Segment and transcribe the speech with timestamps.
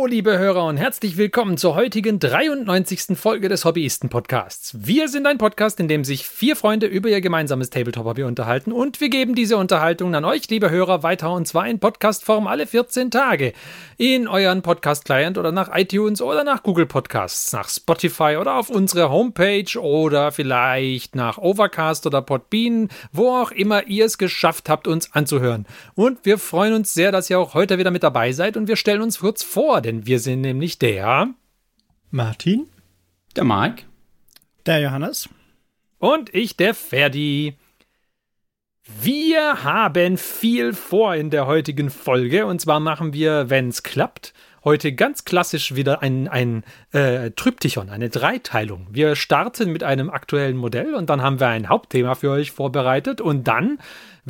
[0.00, 3.18] Hallo, liebe Hörer und herzlich willkommen zur heutigen 93.
[3.18, 4.74] Folge des Hobbyisten-Podcasts.
[4.78, 8.98] Wir sind ein Podcast, in dem sich vier Freunde über ihr gemeinsames Tabletop-Hobby unterhalten und
[9.02, 13.10] wir geben diese Unterhaltung an euch, liebe Hörer, weiter und zwar in Podcastform alle 14
[13.10, 13.52] Tage.
[13.98, 19.10] In euren Podcast-Client oder nach iTunes oder nach Google Podcasts, nach Spotify oder auf unsere
[19.10, 25.12] Homepage oder vielleicht nach Overcast oder Podbean, wo auch immer ihr es geschafft habt, uns
[25.12, 25.66] anzuhören.
[25.94, 28.76] Und wir freuen uns sehr, dass ihr auch heute wieder mit dabei seid und wir
[28.76, 31.34] stellen uns kurz vor, denn wir sind nämlich der
[32.12, 32.68] Martin,
[33.34, 33.82] der Mike,
[34.64, 35.28] der Johannes.
[35.98, 37.56] Und ich, der Ferdi.
[39.02, 42.46] Wir haben viel vor in der heutigen Folge.
[42.46, 47.90] Und zwar machen wir, wenn es klappt, heute ganz klassisch wieder ein, ein äh, Tryptychon,
[47.90, 48.86] eine Dreiteilung.
[48.90, 53.20] Wir starten mit einem aktuellen Modell und dann haben wir ein Hauptthema für euch vorbereitet.
[53.20, 53.78] Und dann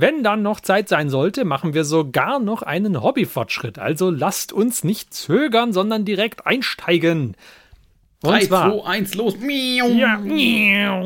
[0.01, 3.79] wenn dann noch Zeit sein sollte, machen wir sogar noch einen Hobbyfortschritt.
[3.79, 7.37] Also lasst uns nicht zögern, sondern direkt einsteigen.
[8.23, 9.35] Und 3, zwar, 2, 1, los.
[9.41, 11.03] Ja.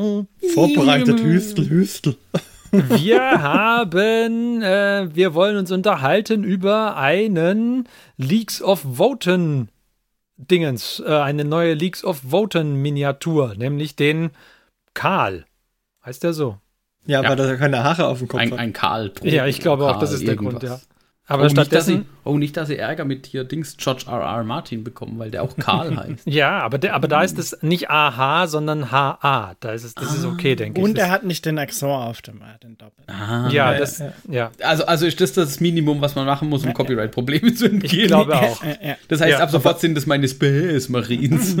[0.53, 2.17] Vorbereitet, Hüstel, Hüstel.
[2.71, 9.69] Wir haben, äh, wir wollen uns unterhalten über einen Leaks of Voten
[10.35, 14.31] Dingens, äh, eine neue Leaks of Voten Miniatur, nämlich den
[14.93, 15.45] Karl.
[16.05, 16.57] Heißt der so?
[17.05, 17.29] Ja, ja.
[17.29, 18.59] weil er keine Haare auf dem Kopf ein, hat.
[18.59, 19.11] Ein Karl.
[19.23, 20.59] Ja, ich glaube Karl auch, das ist irgendwas.
[20.59, 20.95] der Grund, ja.
[21.27, 21.95] Aber oh, stattdessen.
[21.95, 24.19] Nicht, sie, oh, nicht, dass sie Ärger mit hier Dings George R.
[24.19, 24.43] R.
[24.43, 26.27] Martin bekommen, weil der auch Karl heißt.
[26.27, 29.55] ja, aber, der, aber da ist es nicht AH, sondern HA.
[29.59, 30.13] Da ist es, das ah.
[30.13, 30.85] ist okay, denke ich.
[30.85, 33.05] Und er hat nicht den Accent auf dem, äh, den Doppel.
[33.07, 34.51] Ah, ja, ja, das, ja.
[34.61, 38.01] Also, also ist das das Minimum, was man machen muss, um Copyright-Probleme zu entgehen.
[38.01, 38.61] Ich glaube auch.
[39.07, 41.57] Das heißt, ab sofort sind das meine Space Marines.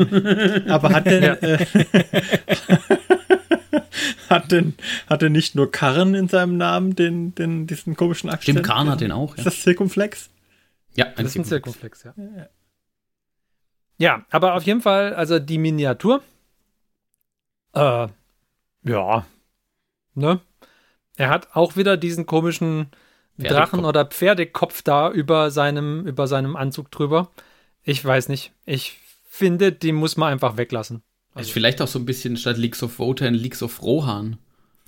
[0.67, 1.39] aber hat der.
[4.29, 4.75] Hat denn,
[5.07, 8.59] hat er nicht nur Karren in seinem Namen, den, den, diesen komischen Akzent?
[8.59, 9.31] Stimmt, Karren hat den auch.
[9.31, 9.37] Ja.
[9.39, 10.29] Ist das Zirkumflex?
[10.95, 12.13] Ja, ein das ist ein Zirkumflex, ja.
[12.17, 12.49] ja.
[13.97, 16.21] Ja, aber auf jeden Fall, also die Miniatur.
[17.73, 18.07] Äh,
[18.83, 19.25] ja.
[20.13, 20.41] Ne?
[21.15, 22.87] Er hat auch wieder diesen komischen
[23.37, 27.31] Drachen- oder Pferdekopf da über seinem, über seinem Anzug drüber.
[27.83, 28.53] Ich weiß nicht.
[28.65, 31.03] Ich finde, die muss man einfach weglassen.
[31.35, 34.37] Also vielleicht auch so ein bisschen statt Leaks of Voter in Leaks of Rohan.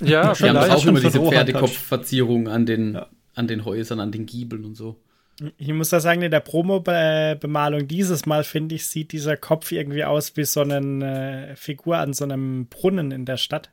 [0.02, 3.08] Ja, Die haben auch immer diese Pferdekopfverzierungen an den, ja.
[3.36, 4.96] an den Häusern, an den Giebeln und so.
[5.58, 10.04] Ich muss da sagen, in der Promo-Bemalung dieses Mal, finde ich, sieht dieser Kopf irgendwie
[10.04, 13.70] aus wie so eine äh, Figur an so einem Brunnen in der Stadt.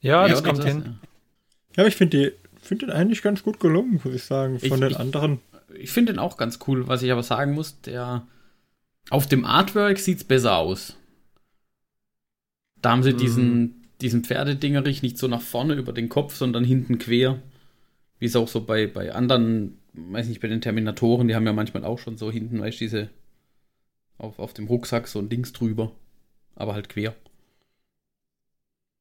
[0.00, 0.82] Ja, ja das kommt das, hin.
[0.84, 4.66] Ja, ja aber ich finde find den eigentlich ganz gut gelungen, muss ich sagen, von
[4.66, 5.40] ich, den ich, anderen.
[5.78, 8.26] Ich finde den auch ganz cool, was ich aber sagen muss, der
[9.10, 10.96] auf dem Artwork sieht es besser aus.
[12.82, 13.18] Da haben sie mhm.
[13.18, 17.42] diesen, diesen Pferdedingerich nicht so nach vorne über den Kopf, sondern hinten quer.
[18.18, 21.52] Wie es auch so bei, bei anderen, weiß nicht, bei den Terminatoren, die haben ja
[21.52, 23.10] manchmal auch schon so hinten, weißt du, diese
[24.18, 25.92] auf, auf dem Rucksack so ein Dings drüber.
[26.54, 27.14] Aber halt quer.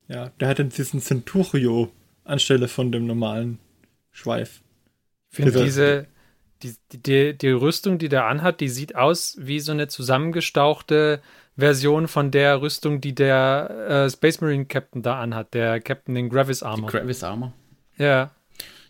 [0.07, 1.91] Ja, der hat dann diesen Centurio
[2.25, 3.59] anstelle von dem normalen
[4.11, 4.61] Schweif.
[5.29, 6.07] Ich finde diese,
[6.91, 11.21] die, die, die Rüstung, die der anhat, die sieht aus wie so eine zusammengestauchte
[11.57, 16.29] Version von der Rüstung, die der äh, Space Marine Captain da anhat, der Captain in
[16.29, 16.89] Gravis Armor.
[16.89, 17.53] Die Gravis Armor?
[17.97, 18.31] Ja.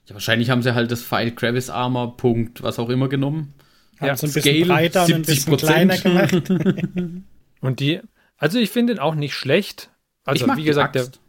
[0.07, 3.53] Ja, wahrscheinlich haben sie halt das File Gravis Armor, Punkt, was auch immer genommen.
[3.99, 6.49] Haben ja, so ein bisschen breiter und ein bisschen kleiner gemacht.
[7.61, 8.01] und die,
[8.37, 9.91] also ich finde ihn auch nicht schlecht.
[10.25, 11.15] Also, wie gesagt, die Axt.
[11.15, 11.24] Der,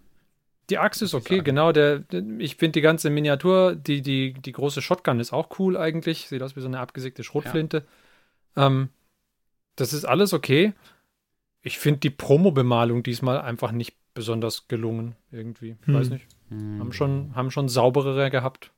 [0.70, 1.72] die Axt ist okay, genau.
[1.72, 5.76] Der, der ich finde die ganze Miniatur, die, die, die große Shotgun ist auch cool
[5.76, 6.28] eigentlich.
[6.28, 7.84] Sieht aus wie so eine abgesägte Schrotflinte.
[8.56, 8.66] Ja.
[8.66, 8.88] Ähm,
[9.76, 10.72] das ist alles okay
[11.66, 15.76] ich finde die Promo-Bemalung diesmal einfach nicht besonders gelungen, irgendwie.
[15.84, 15.94] Hm.
[15.94, 16.24] Weiß nicht.
[16.48, 16.78] Hm.
[16.78, 18.70] Haben, schon, haben schon sauberere gehabt.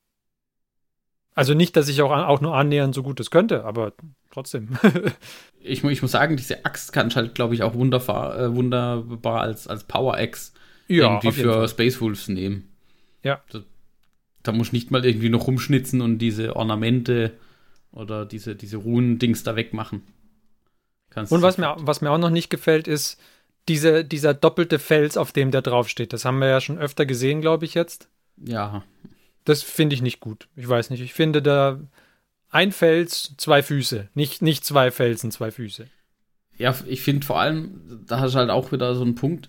[1.34, 3.92] Also nicht, dass ich auch, auch nur annähernd so gut das könnte, aber
[4.30, 4.70] trotzdem.
[5.60, 9.42] ich, ich, muss sagen, diese Axt kann ich halt, glaube ich, auch wunderbar, äh, wunderbar
[9.42, 10.52] als, als Power-Axe
[10.88, 11.68] ja, irgendwie für Fall.
[11.68, 12.68] Space Wolves nehmen.
[13.22, 13.42] Ja.
[13.50, 13.62] Da,
[14.42, 17.32] da muss ich nicht mal irgendwie noch rumschnitzen und diese Ornamente
[17.92, 20.02] oder diese, diese Runen-Dings da wegmachen.
[21.10, 23.20] Kannst und was mir, was mir auch noch nicht gefällt, ist
[23.68, 26.12] diese, dieser doppelte Fels, auf dem der draufsteht.
[26.12, 28.08] Das haben wir ja schon öfter gesehen, glaube ich, jetzt.
[28.36, 28.82] Ja.
[29.44, 30.48] Das finde ich nicht gut.
[30.56, 31.00] Ich weiß nicht.
[31.00, 31.80] Ich finde da
[32.50, 34.08] ein Fels, zwei Füße.
[34.14, 35.86] Nicht, nicht zwei Felsen, zwei Füße.
[36.56, 39.48] Ja, ich finde vor allem, da hast du halt auch wieder so einen Punkt,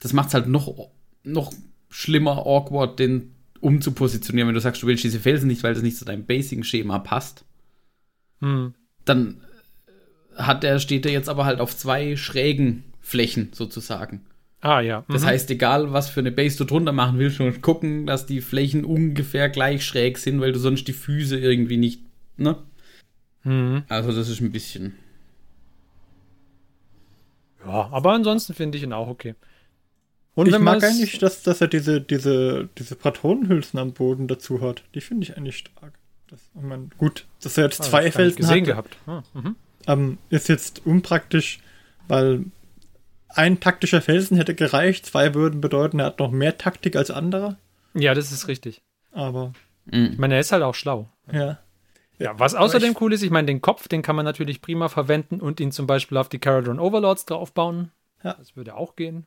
[0.00, 0.90] das macht es halt noch,
[1.24, 1.52] noch
[1.90, 5.96] schlimmer, awkward, den umzupositionieren, wenn du sagst, du willst diese Felsen nicht, weil das nicht
[5.96, 7.44] zu deinem Basic-Schema passt.
[8.40, 8.74] Hm.
[9.04, 9.40] Dann
[10.36, 14.20] hat er, steht er jetzt aber halt auf zwei schrägen Flächen sozusagen.
[14.60, 15.00] Ah, ja.
[15.06, 15.12] Mhm.
[15.12, 18.40] Das heißt, egal was für eine Base du drunter machen willst, du gucken, dass die
[18.40, 22.02] Flächen ungefähr gleich schräg sind, weil du sonst die Füße irgendwie nicht,
[22.36, 22.56] ne?
[23.44, 23.84] Mhm.
[23.88, 24.94] Also, das ist ein bisschen.
[27.64, 29.34] Ja, aber ansonsten finde ich ihn auch okay.
[30.38, 34.84] Und ich mag eigentlich, dass, dass er diese, diese, diese Patronenhülsen am Boden dazu hat.
[34.94, 35.94] Die finde ich eigentlich stark.
[36.28, 38.96] Das, ich mein, gut, dass er jetzt Ah, zwei ich Felsen gesehen hat, gehabt.
[39.06, 39.56] Ah, mhm.
[39.86, 41.58] ähm, ist jetzt unpraktisch,
[42.06, 42.44] weil
[43.28, 47.56] ein taktischer Felsen hätte gereicht, zwei würden bedeuten, er hat noch mehr Taktik als andere.
[47.94, 48.82] Ja, das ist richtig.
[49.12, 49.52] Aber
[49.86, 50.14] Ich Mhm.
[50.18, 51.08] meine, er ist halt auch schlau.
[51.32, 51.58] ja.
[52.20, 55.40] Ja, was außerdem cool ist, ich meine, den Kopf, den kann man natürlich prima verwenden
[55.40, 57.92] und ihn zum Beispiel auf die Caradron Overlords draufbauen.
[58.24, 58.34] Ja.
[58.34, 59.24] Das würde auch gehen.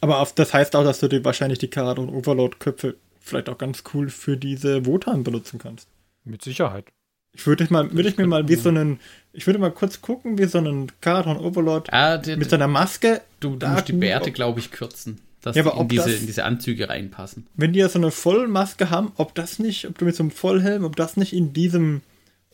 [0.00, 3.82] Aber auf, das heißt auch, dass du die, wahrscheinlich die Karadon Overlord-Köpfe vielleicht auch ganz
[3.92, 5.88] cool für diese Wotan benutzen kannst.
[6.24, 6.86] Mit Sicherheit.
[7.32, 8.98] Ich würde mal, würde ich mir mal wie so einen,
[9.32, 13.20] ich würde mal kurz gucken, wie so einen Karadon Overlord Ah, der, mit seiner Maske,
[13.40, 15.20] du, du musst die Bärte, glaube ich, kürzen.
[15.42, 17.46] Dass Ja, in ob diese, das- in diese Anzüge reinpassen.
[17.54, 20.30] wenn die ja so eine Vollmaske haben, ob das nicht, ob du mit so einem
[20.32, 22.02] Vollhelm, ob das nicht in diesem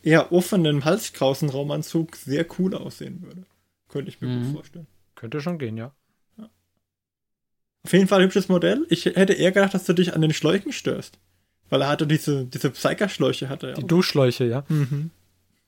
[0.03, 3.43] eher offenen Halskrausenraumanzug sehr cool aussehen würde.
[3.89, 4.43] Könnte ich mir Mhm.
[4.45, 4.87] gut vorstellen.
[5.15, 5.91] Könnte schon gehen, ja.
[7.87, 8.85] Auf jeden Fall ein hübsches Modell.
[8.89, 11.17] Ich hätte eher gedacht, dass du dich an den Schläuchen störst.
[11.69, 13.73] Weil er hatte diese, diese Psyker-Schläuche hatte.
[13.77, 13.87] Die.
[13.87, 14.65] Duschschläuche, ja.
[14.67, 15.09] Mhm.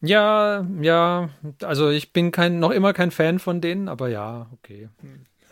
[0.02, 1.30] Ja, ja.
[1.64, 4.90] Also ich bin kein, noch immer kein Fan von denen, aber ja, okay.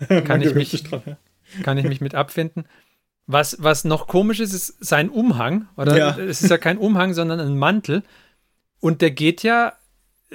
[0.27, 1.17] Man ich mich- dran, ja.
[1.63, 2.65] Kann ich mich mit abfinden.
[3.27, 5.69] Was, was noch komisch ist, ist sein Umhang.
[5.77, 6.17] Oder Ja.
[6.17, 8.03] es ist ja kein Umhang, sondern ein Mantel.
[8.81, 9.71] Und der geht ja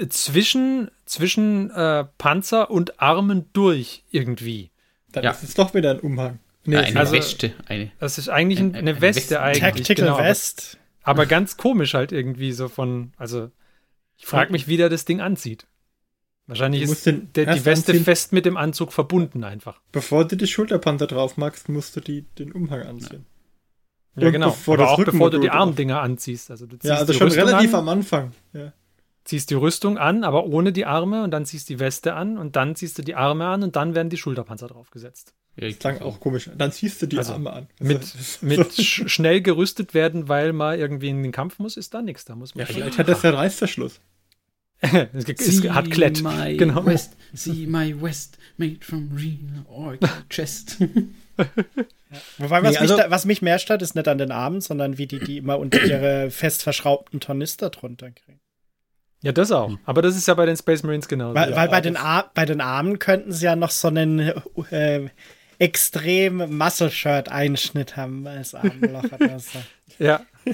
[0.08, 4.70] zwischen, zwischen äh, Panzer und Armen durch irgendwie.
[5.12, 5.30] Dann Ja.
[5.30, 6.38] ist es doch wieder ein Umhang.
[6.64, 7.52] Nee, eine also- Weste.
[7.66, 7.90] Eine.
[7.98, 9.40] Das ist eigentlich ein, Ein- eine eine Weste Weste.
[9.40, 9.60] eigentlich.
[9.62, 10.78] Tactical genau, aber- Vest.
[11.04, 13.50] Aber ganz komisch halt irgendwie so von, also
[14.16, 15.66] ich frage mich, wie der das Ding anzieht.
[16.46, 18.04] Wahrscheinlich ist den der, die Weste anziehen.
[18.04, 19.80] fest mit dem Anzug verbunden einfach.
[19.92, 23.26] bevor du die Schulterpanzer drauf magst, musst du die, den Umhang anziehen.
[24.16, 24.50] Ja, Und genau.
[24.50, 25.50] bevor Aber auch bevor du die.
[25.50, 26.50] Armdinger anziehst.
[26.50, 28.32] Also du ziehst Ja, also die schon Rüstung relativ an, am Anfang.
[28.52, 28.72] Ja.
[29.24, 32.56] Ziehst die Rüstung an, aber ohne die Arme und dann ziehst die Weste an und
[32.56, 35.34] dann ziehst du die Arme an und dann werden die Schulterpanzer draufgesetzt.
[35.56, 36.48] Das klang auch komisch.
[36.56, 37.66] Dann ziehst du die Also, Arme an.
[37.78, 38.16] Mit, Also,
[38.46, 42.24] mit sch schnell gerüstet werden, weil man irgendwie in den Kampf muss, ist da nichts.
[42.24, 44.00] Da muss man ja, vielleicht hat das ja Reißverschluss.
[44.80, 46.22] es, es hat Klett.
[46.22, 46.84] my Genau.
[46.86, 50.78] West, see my West, made from real orc chest.
[52.38, 54.60] Wobei, was, Nee, also- mich da, was mich mehr stört, ist nicht an den Armen,
[54.60, 58.40] sondern wie die die immer unter ihre fest verschraubten Tornister drunter kriegen.
[59.22, 59.70] Ja, das auch.
[59.86, 61.34] Aber das ist ja bei den Space Marines genauso.
[61.34, 64.18] Weil, Ja, weil bei, den Ar bei den Armen könnten sie ja noch so einen
[64.70, 65.08] äh,
[65.58, 69.62] extrem Muscle-Shirt-Einschnitt haben als Armloch oder so.
[69.98, 70.20] Ja,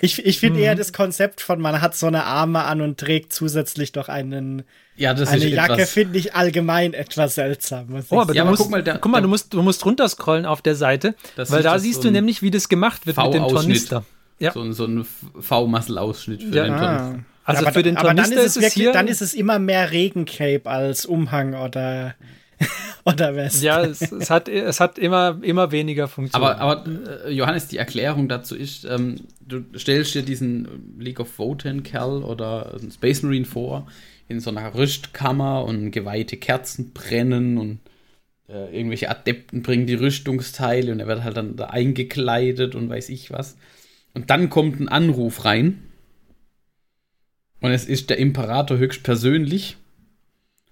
[0.00, 0.64] Ich, ich finde Mhm.
[0.64, 4.62] eher das Konzept von, man hat so eine Arme an und trägt zusätzlich noch einen,
[4.96, 7.88] Ja, das eine ist Jacke, finde ich allgemein etwas seltsam.
[7.88, 9.62] Muss Oh, aber Ja, aber musst, guck mal, da- guck mal, da- du musst, du
[9.62, 13.18] musst runterscrollen auf der Seite, weil da siehst so du nämlich, wie das gemacht wird
[13.18, 13.46] mit dem.
[13.48, 14.04] Tornister.
[14.40, 14.52] Ja.
[14.52, 15.04] So, ein- so ein
[15.40, 16.64] V-Muscle-Ausschnitt für Ja.
[16.64, 17.18] den Tornister.
[17.18, 17.24] Ah.
[17.44, 19.22] Also aber, für den aber dann Tornister ist es ist es wirklich, hier- dann ist
[19.22, 22.14] es immer mehr Regencape als Umhang oder
[23.04, 23.62] oder West.
[23.62, 26.42] Ja, es, es, hat, es hat immer, immer weniger Funktion.
[26.42, 26.84] Aber, aber
[27.26, 32.22] äh, Johannes, die Erklärung dazu ist, ähm, du stellst dir diesen League of Wotan Kerl
[32.22, 33.86] oder einen Space Marine vor,
[34.26, 37.78] in so einer Rüstkammer und geweihte Kerzen brennen und
[38.48, 43.08] äh, irgendwelche Adepten bringen die Rüstungsteile und er wird halt dann da eingekleidet und weiß
[43.08, 43.56] ich was.
[44.18, 45.80] Und dann kommt ein Anruf rein
[47.60, 49.76] und es ist der Imperator höchstpersönlich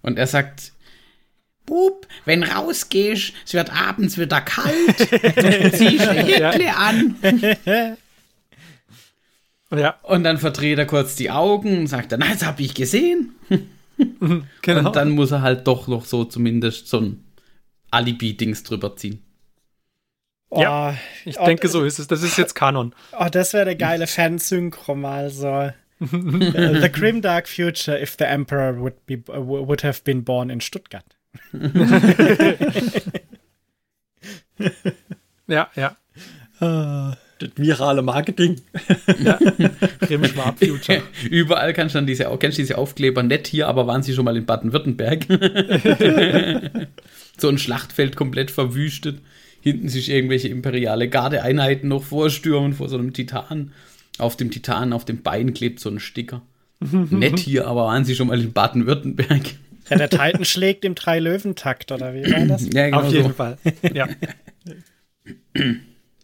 [0.03, 0.73] und er sagt,
[1.65, 4.97] Bub, wenn rausgehst, es wird abends wieder kalt,
[5.76, 7.15] zieh Häkle an.
[9.71, 12.75] ja, Und dann verdreht er kurz die Augen und sagt dann, "Na, das habe ich
[12.75, 13.37] gesehen.
[14.62, 14.88] genau.
[14.88, 17.25] Und dann muss er halt doch noch so zumindest so ein
[17.93, 19.23] Alibi-Dings drüber ziehen.
[20.49, 22.07] Oh, Ja, ich oh, denke, so ist es.
[22.07, 22.95] Das ist jetzt Kanon.
[23.19, 25.71] Oh, das wäre eine geile Fansynchro mal so.
[25.99, 26.07] the,
[26.83, 30.61] the grim dark future if the emperor would be uh, would have been born in
[30.61, 31.05] Stuttgart.
[35.49, 35.97] Ja, ja.
[36.59, 38.61] Das virale Marketing.
[40.00, 41.03] Grimm Schwab Future.
[41.31, 44.25] Überall kannst du dann diese, kennst du diese Aufkleber, nett hier, aber waren sie schon
[44.25, 45.26] mal in Baden-Württemberg?
[47.38, 49.21] so ein Schlachtfeld komplett verwüstet.
[49.67, 53.73] Hinten sich irgendwelche imperiale Gardeeinheiten noch vorstürmen vor so einem Titan.
[54.17, 56.43] Auf dem Titan, auf dem Bein klebt so ein Sticker.
[56.81, 59.43] nett hier, aber waren sie schon mal in Baden-Württemberg?
[59.91, 62.69] Ja, der Titan schlägt im Drei-Löwen-Takt, oder wie war das?
[62.73, 63.33] Ja, genau Auf jeden so.
[63.35, 63.59] Fall.
[63.93, 64.09] Ja.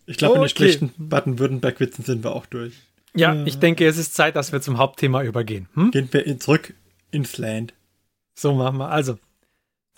[0.07, 0.65] Ich glaube, mit Okay.
[0.65, 2.75] den schlechten Baden-Württemberg-Witzen sind wir auch durch.
[3.15, 5.69] ja, ich denke, es ist Zeit, dass wir zum Hauptthema übergehen.
[5.75, 5.91] Hm?
[5.91, 6.75] Gehen wir in, zurück
[7.11, 7.75] ins Land.
[8.35, 8.91] So machen wir.
[8.91, 9.19] Also,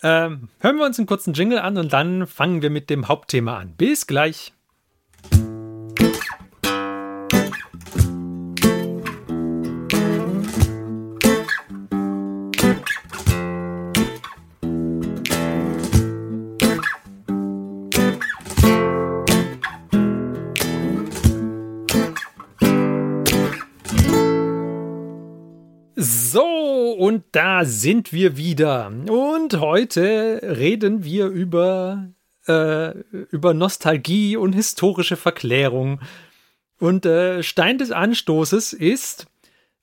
[0.03, 3.59] ähm, hören wir uns einen kurzen Jingle an und dann fangen wir mit dem Hauptthema
[3.59, 3.75] an.
[3.77, 4.53] Bis gleich.
[27.35, 28.93] Da sind wir wieder.
[29.09, 32.11] Und heute reden wir über,
[32.47, 36.01] äh, über Nostalgie und historische Verklärung.
[36.79, 39.27] Und äh, Stein des Anstoßes ist,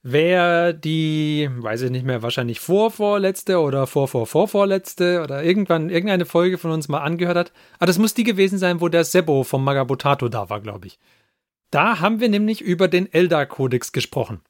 [0.02, 6.70] wer die, weiß ich nicht mehr, wahrscheinlich vorvorletzte oder vorvorvorvorletzte oder irgendwann irgendeine Folge von
[6.70, 7.52] uns mal angehört hat.
[7.78, 10.98] Ah, das muss die gewesen sein, wo der Sebo vom Magabotato da war, glaube ich.
[11.70, 14.40] Da haben wir nämlich über den Eldar-Kodex gesprochen.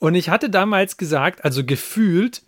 [0.00, 2.42] Und ich hatte damals gesagt, also gefühlt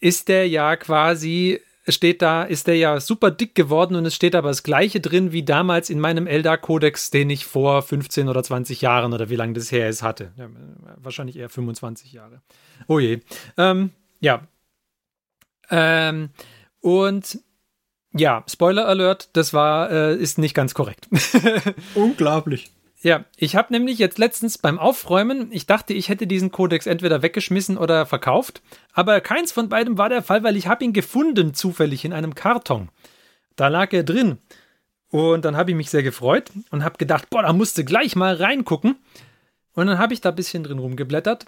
[0.00, 4.34] ist der ja quasi, steht da, ist der ja super dick geworden und es steht
[4.34, 8.82] aber das gleiche drin wie damals in meinem Eldar-Kodex, den ich vor 15 oder 20
[8.82, 10.32] Jahren oder wie lange das her ist hatte.
[10.36, 10.50] Ja,
[10.98, 12.42] wahrscheinlich eher 25 Jahre.
[12.86, 13.20] Oh je.
[13.56, 14.46] Ähm, ja.
[15.70, 16.28] Ähm,
[16.80, 17.38] und
[18.12, 21.08] ja, Spoiler Alert, das war, äh, ist nicht ganz korrekt.
[21.94, 22.70] Unglaublich.
[23.04, 27.20] Ja, ich habe nämlich jetzt letztens beim Aufräumen, ich dachte, ich hätte diesen Kodex entweder
[27.20, 28.62] weggeschmissen oder verkauft,
[28.94, 32.34] aber keins von beidem war der Fall, weil ich habe ihn gefunden zufällig in einem
[32.34, 32.88] Karton.
[33.56, 34.38] Da lag er drin.
[35.10, 38.36] Und dann habe ich mich sehr gefreut und habe gedacht, boah, da musste gleich mal
[38.36, 38.96] reingucken.
[39.74, 41.44] Und dann habe ich da ein bisschen drin rumgeblättert.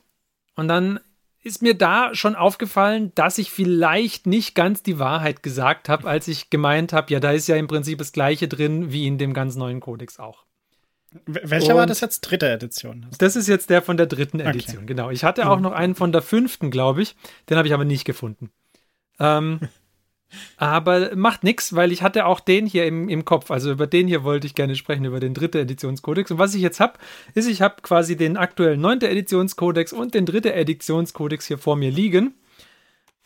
[0.57, 1.01] Und dann
[1.43, 6.29] ist mir da schon aufgefallen, dass ich vielleicht nicht ganz die Wahrheit gesagt habe, als
[6.29, 9.33] ich gemeint habe, ja, da ist ja im Prinzip das gleiche drin wie in dem
[9.33, 10.46] ganz neuen Kodex auch.
[11.27, 12.21] Welcher und war das jetzt?
[12.21, 13.07] Dritte Edition?
[13.19, 14.87] Das ist jetzt der von der dritten Edition, okay.
[14.87, 15.11] genau.
[15.11, 17.17] Ich hatte auch noch einen von der fünften, glaube ich.
[17.49, 18.51] Den habe ich aber nicht gefunden.
[19.19, 19.61] Ähm,
[20.57, 23.51] aber macht nichts, weil ich hatte auch den hier im, im Kopf.
[23.51, 26.31] Also über den hier wollte ich gerne sprechen, über den dritte Editionskodex.
[26.31, 26.95] Und was ich jetzt habe,
[27.35, 31.91] ist, ich habe quasi den aktuellen neunte Editionskodex und den dritte Editionskodex hier vor mir
[31.91, 32.35] liegen.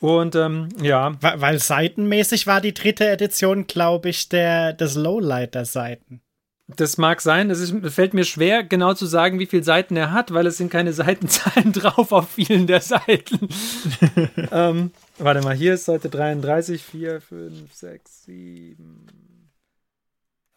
[0.00, 1.14] Und ähm, ja.
[1.20, 6.22] Weil, weil seitenmäßig war die dritte Edition, glaube ich, der, des Lowlighter-Seiten.
[6.76, 7.50] Das mag sein.
[7.50, 10.70] Es fällt mir schwer, genau zu sagen, wie viele Seiten er hat, weil es sind
[10.70, 13.48] keine Seitenzahlen drauf auf vielen der Seiten.
[14.52, 19.06] ähm, warte mal, hier ist Seite 33, 4, 5, 6, 7,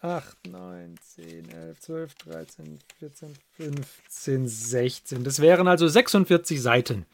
[0.02, 5.24] 8, 9, 10, 11, 12, 13, 14, 15, 16.
[5.24, 7.06] Das wären also 46 Seiten.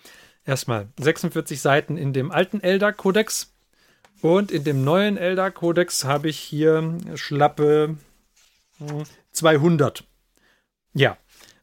[0.46, 3.54] Erstmal 46 Seiten in dem alten Eldar-Kodex.
[4.22, 7.96] Und in dem neuen Eldar-Kodex habe ich hier schlappe
[9.32, 10.04] 200.
[10.94, 11.18] Ja.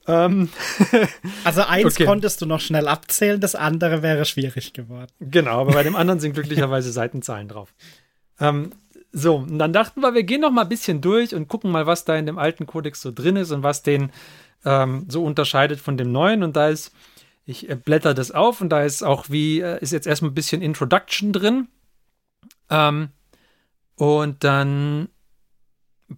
[0.06, 0.48] Ähm.
[1.44, 2.04] also eins okay.
[2.04, 5.10] konntest du noch schnell abzählen, das andere wäre schwierig geworden.
[5.20, 7.74] Genau, aber bei dem anderen sind glücklicherweise Seitenzahlen drauf.
[8.38, 8.72] Ähm,
[9.12, 11.86] so, und dann dachten wir, wir gehen noch mal ein bisschen durch und gucken mal,
[11.86, 14.12] was da in dem alten Kodex so drin ist und was den
[14.64, 16.42] ähm, so unterscheidet von dem neuen.
[16.42, 16.92] Und da ist,
[17.46, 20.34] ich äh, blätter das auf und da ist auch wie, äh, ist jetzt erstmal ein
[20.34, 21.68] bisschen Introduction drin.
[22.68, 23.08] Ähm,
[23.94, 25.08] und dann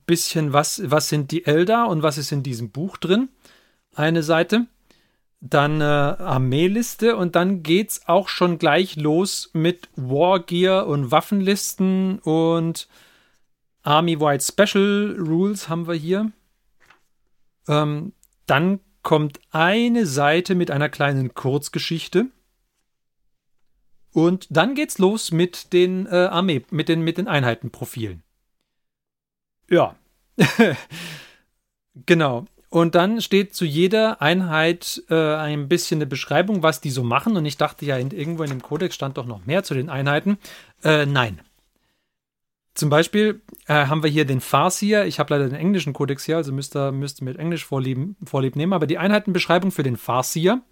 [0.06, 3.28] bisschen, was, was sind die Eldar und was ist in diesem Buch drin.
[3.94, 4.66] Eine Seite.
[5.40, 12.88] Dann äh, Armeeliste und dann geht's auch schon gleich los mit Wargear und Waffenlisten und
[13.84, 16.32] Army-Wide Special Rules haben wir hier.
[17.68, 18.12] Ähm,
[18.46, 22.26] dann kommt eine Seite mit einer kleinen Kurzgeschichte.
[24.12, 28.22] Und dann geht's los mit den äh, Armee, mit den, mit den Einheitenprofilen.
[29.68, 29.96] Ja.
[32.06, 32.46] genau.
[32.70, 37.36] Und dann steht zu jeder Einheit äh, ein bisschen eine Beschreibung, was die so machen.
[37.36, 39.88] Und ich dachte ja, in, irgendwo in dem Kodex stand doch noch mehr zu den
[39.88, 40.38] Einheiten.
[40.84, 41.40] Äh, nein.
[42.74, 45.06] Zum Beispiel äh, haben wir hier den Farsier.
[45.06, 48.14] Ich habe leider den englischen Kodex hier, also müsst ihr, müsst ihr mit Englisch vorlieb,
[48.24, 48.74] vorlieb nehmen.
[48.74, 50.62] Aber die Einheitenbeschreibung für den Farsier.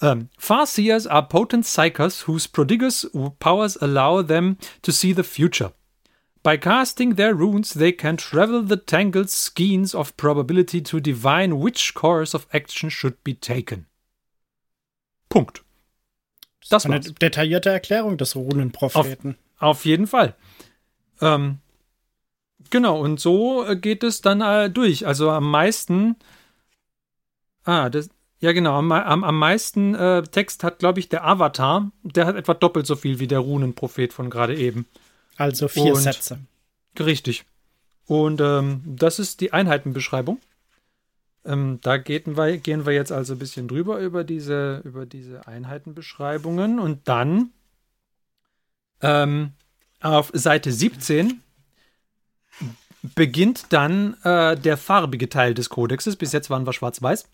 [0.00, 3.08] Um, Farseers are potent psychers whose prodigious
[3.38, 5.72] powers allow them to see the future.
[6.44, 11.94] By casting their runes, they can travel the tangled skeins of probability to divine which
[11.94, 13.86] course of action should be taken.
[15.30, 15.64] Punkt.
[16.68, 17.14] Das war eine war's.
[17.14, 19.36] detaillierte Erklärung des Runenpropheten.
[19.56, 20.34] Auf, auf jeden Fall.
[21.22, 21.60] Ähm,
[22.68, 25.06] genau, und so äh, geht es dann äh, durch.
[25.06, 26.16] Also am meisten.
[27.64, 28.10] Ah, das,
[28.40, 28.74] ja, genau.
[28.74, 31.90] Am, am, am meisten äh, Text hat, glaube ich, der Avatar.
[32.02, 34.86] Der hat etwa doppelt so viel wie der Runenprophet von gerade eben.
[35.36, 36.38] Also vier und, Sätze.
[36.98, 37.44] Richtig.
[38.06, 40.38] Und ähm, das ist die Einheitenbeschreibung.
[41.44, 41.98] Ähm, da
[42.36, 46.78] wir, gehen wir jetzt also ein bisschen drüber über diese, über diese Einheitenbeschreibungen.
[46.78, 47.50] Und dann
[49.02, 49.52] ähm,
[50.00, 51.40] auf Seite 17
[53.14, 56.16] beginnt dann äh, der farbige Teil des Kodexes.
[56.16, 57.28] Bis jetzt waren wir schwarz-weiß.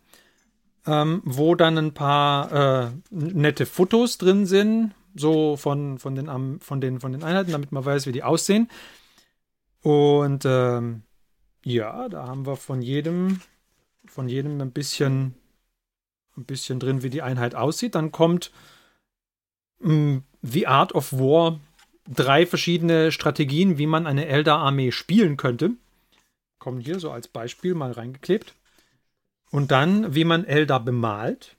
[0.87, 6.81] Ähm, wo dann ein paar äh, nette Fotos drin sind, so von, von, den, von,
[6.81, 8.71] den, von den Einheiten, damit man weiß, wie die aussehen.
[9.83, 11.02] Und ähm,
[11.64, 13.40] ja, da haben wir von jedem,
[14.07, 15.35] von jedem ein bisschen
[16.40, 17.95] ein bisschen drin, wie die Einheit aussieht.
[17.95, 18.50] Dann kommt
[19.81, 21.61] mh, mm, The Art of War,
[22.09, 25.73] drei verschiedene Strategien, wie man eine Eldar-Armee spielen könnte.
[26.59, 28.55] Kommen hier so als Beispiel mal reingeklebt.
[29.50, 31.57] Und dann, wie man Eldar bemalt.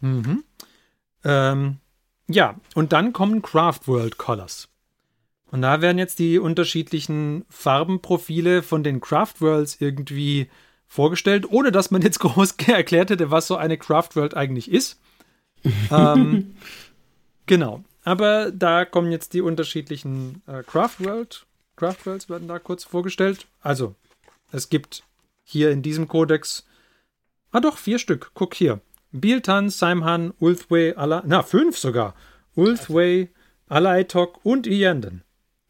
[0.00, 0.44] Mhm.
[1.24, 1.78] Ähm,
[2.28, 4.68] ja, und dann kommen Craft World Colors.
[5.50, 10.50] Und da werden jetzt die unterschiedlichen Farbenprofile von den Craft Worlds irgendwie
[10.86, 15.00] vorgestellt, ohne dass man jetzt groß erklärt hätte, was so eine Craft World eigentlich ist.
[15.90, 16.54] ähm,
[17.46, 17.82] genau.
[18.04, 21.46] Aber da kommen jetzt die unterschiedlichen äh, Craft World.
[21.76, 23.46] Craft Worlds werden da kurz vorgestellt.
[23.60, 23.94] Also,
[24.50, 25.02] es gibt
[25.44, 26.66] hier in diesem Kodex,
[27.52, 28.30] ah doch, vier Stück.
[28.34, 28.80] Guck hier.
[29.12, 32.14] Bieltan, Saimhan, Ulthway, Ala, na, fünf sogar.
[32.56, 33.28] Ulthway,
[33.70, 35.22] Alaitok und Ienden.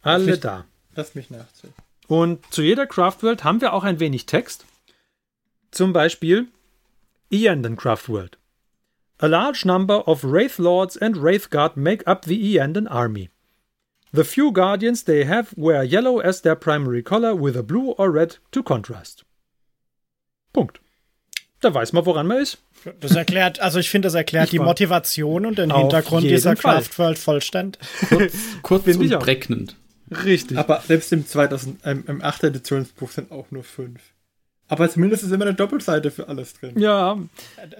[0.02, 0.64] Alle mich, da.
[0.94, 1.74] Lass mich nachzählen.
[2.08, 4.64] Und zu jeder Craft World haben wir auch ein wenig Text.
[5.70, 6.48] Zum Beispiel
[7.30, 8.38] Ienden Craft World.
[9.20, 13.30] A large number of Wraith Lords and Wraith Guard make up the Ienden army.
[14.12, 18.10] The few guardians they have wear yellow as their primary color with a blue or
[18.10, 19.24] red to contrast.
[20.54, 20.80] Punkt.
[21.60, 22.58] Da weiß man, woran man ist.
[23.00, 26.98] Das erklärt, also ich finde, das erklärt ich die Motivation und den Hintergrund dieser Craft
[26.98, 27.80] World vollständig.
[28.08, 29.76] Kurz, kurz und prägnant.
[30.24, 30.56] Richtig.
[30.56, 32.44] Aber selbst im 2000, ähm, im 8.
[32.44, 34.00] Editionsbuch sind auch nur fünf.
[34.68, 36.78] Aber zumindest ist immer eine Doppelseite für alles drin.
[36.78, 37.18] Ja.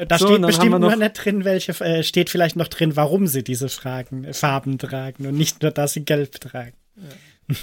[0.08, 3.44] Da so, steht bestimmt nur nicht drin, welche, äh, steht vielleicht noch drin, warum sie
[3.44, 6.74] diese Fragen, äh, Farben tragen und nicht nur, dass sie gelb tragen.
[6.96, 7.56] Ja.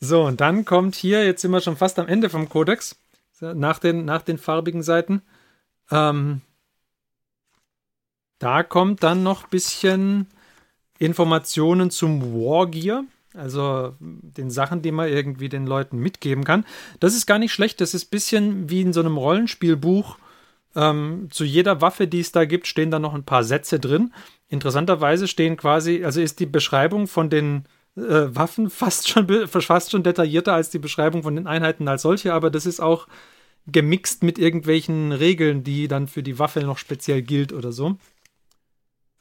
[0.00, 2.96] So, und dann kommt hier, jetzt sind wir schon fast am Ende vom Kodex,
[3.40, 5.22] nach den, nach den farbigen Seiten.
[5.90, 6.40] Ähm,
[8.38, 10.26] da kommt dann noch ein bisschen
[10.98, 13.04] Informationen zum Wargear.
[13.34, 16.64] Also den Sachen, die man irgendwie den Leuten mitgeben kann.
[16.98, 17.80] Das ist gar nicht schlecht.
[17.80, 20.18] Das ist ein bisschen wie in so einem Rollenspielbuch.
[20.74, 24.12] Ähm, zu jeder Waffe, die es da gibt, stehen da noch ein paar Sätze drin.
[24.48, 27.64] Interessanterweise stehen quasi, also ist die Beschreibung von den
[27.96, 32.32] äh, Waffen fast schon, fast schon detaillierter als die Beschreibung von den Einheiten als solche,
[32.32, 33.06] aber das ist auch
[33.70, 37.96] gemixt mit irgendwelchen Regeln, die dann für die Waffe noch speziell gilt oder so.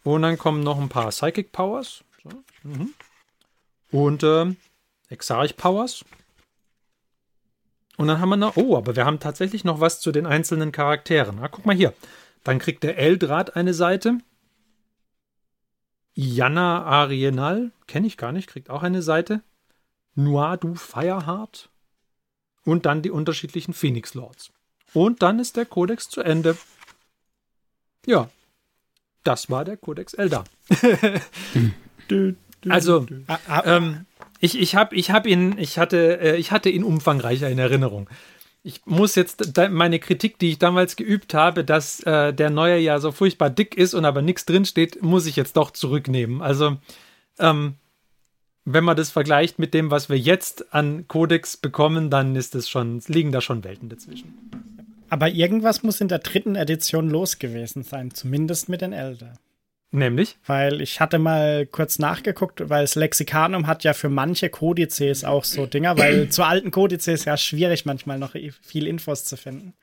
[0.04, 2.04] Und dann kommen noch ein paar Psychic Powers.
[2.24, 2.30] So.
[2.64, 2.94] Mhm.
[3.92, 4.56] Und äh,
[5.10, 6.06] Exarch Powers.
[7.98, 10.72] Und dann haben wir noch, oh, aber wir haben tatsächlich noch was zu den einzelnen
[10.72, 11.40] Charakteren.
[11.40, 11.94] Ah, guck mal hier.
[12.44, 14.20] Dann kriegt der Eldrad eine Seite.
[16.14, 19.42] Iana Arienal, kenne ich gar nicht, kriegt auch eine Seite.
[20.16, 21.70] Nuadu Fireheart.
[22.67, 24.51] Und dann die unterschiedlichen Phoenix Lords.
[24.93, 26.58] Und dann ist der Kodex zu Ende.
[28.06, 28.30] Ja,
[29.23, 30.43] das war der Kodex Eldar.
[32.69, 33.63] Also, ah, ah.
[33.65, 34.06] ähm,
[34.39, 38.10] ich, ich, hab, ich, hab ihn, ich, hatte, äh, ich hatte ihn umfangreicher in Erinnerung.
[38.63, 42.99] Ich muss jetzt meine Kritik, die ich damals geübt habe, dass äh, der neue ja
[42.99, 46.41] so furchtbar dick ist und aber nichts drinsteht, muss ich jetzt doch zurücknehmen.
[46.41, 46.77] Also,
[47.39, 47.75] ähm,
[48.69, 52.67] wenn man das vergleicht mit dem, was wir jetzt an Codex bekommen, dann ist es
[52.67, 54.34] schon, liegen da schon Welten dazwischen.
[55.10, 59.36] Aber irgendwas muss in der dritten Edition los gewesen sein, zumindest mit den Elder.
[59.91, 60.36] Nämlich?
[60.45, 65.45] Weil ich hatte mal kurz nachgeguckt, weil das Lexikanum hat ja für manche Kodizes auch
[65.45, 69.75] so Dinger, weil zu alten Kodizes ja schwierig manchmal noch viel Infos zu finden.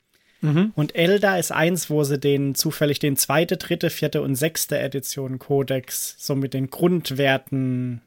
[0.43, 0.73] Mhm.
[0.75, 5.39] Und Elda ist eins, wo sie den zufällig den zweite, dritte, vierte und sechste Edition
[5.39, 8.03] Kodex so mit den Grundwerten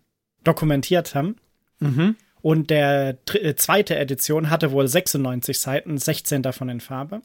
[0.48, 1.36] dokumentiert haben.
[1.80, 2.16] Mhm.
[2.42, 7.22] Und der äh, zweite Edition hatte wohl 96 Seiten, 16 davon in Farbe.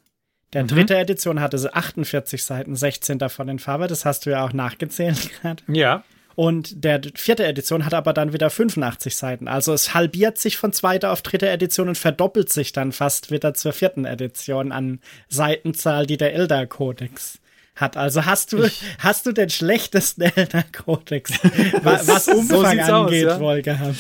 [0.53, 0.69] Der mhm.
[0.69, 3.87] dritte Edition hatte 48 Seiten, 16 davon in Farbe.
[3.87, 5.63] Das hast du ja auch nachgezählt gerade.
[5.69, 6.05] Ja.
[6.35, 9.49] Und der vierte Edition hat aber dann wieder 85 Seiten.
[9.49, 13.53] Also es halbiert sich von zweiter auf dritte Edition und verdoppelt sich dann fast wieder
[13.53, 17.39] zur vierten Edition an Seitenzahl, die der Elder Codex
[17.75, 17.97] hat.
[17.97, 21.33] Also hast du, ich, hast du den schlechtesten Eltern-Kodex,
[21.83, 23.41] was Umfang so angeht, aus, ja?
[23.41, 23.97] wohl gehabt.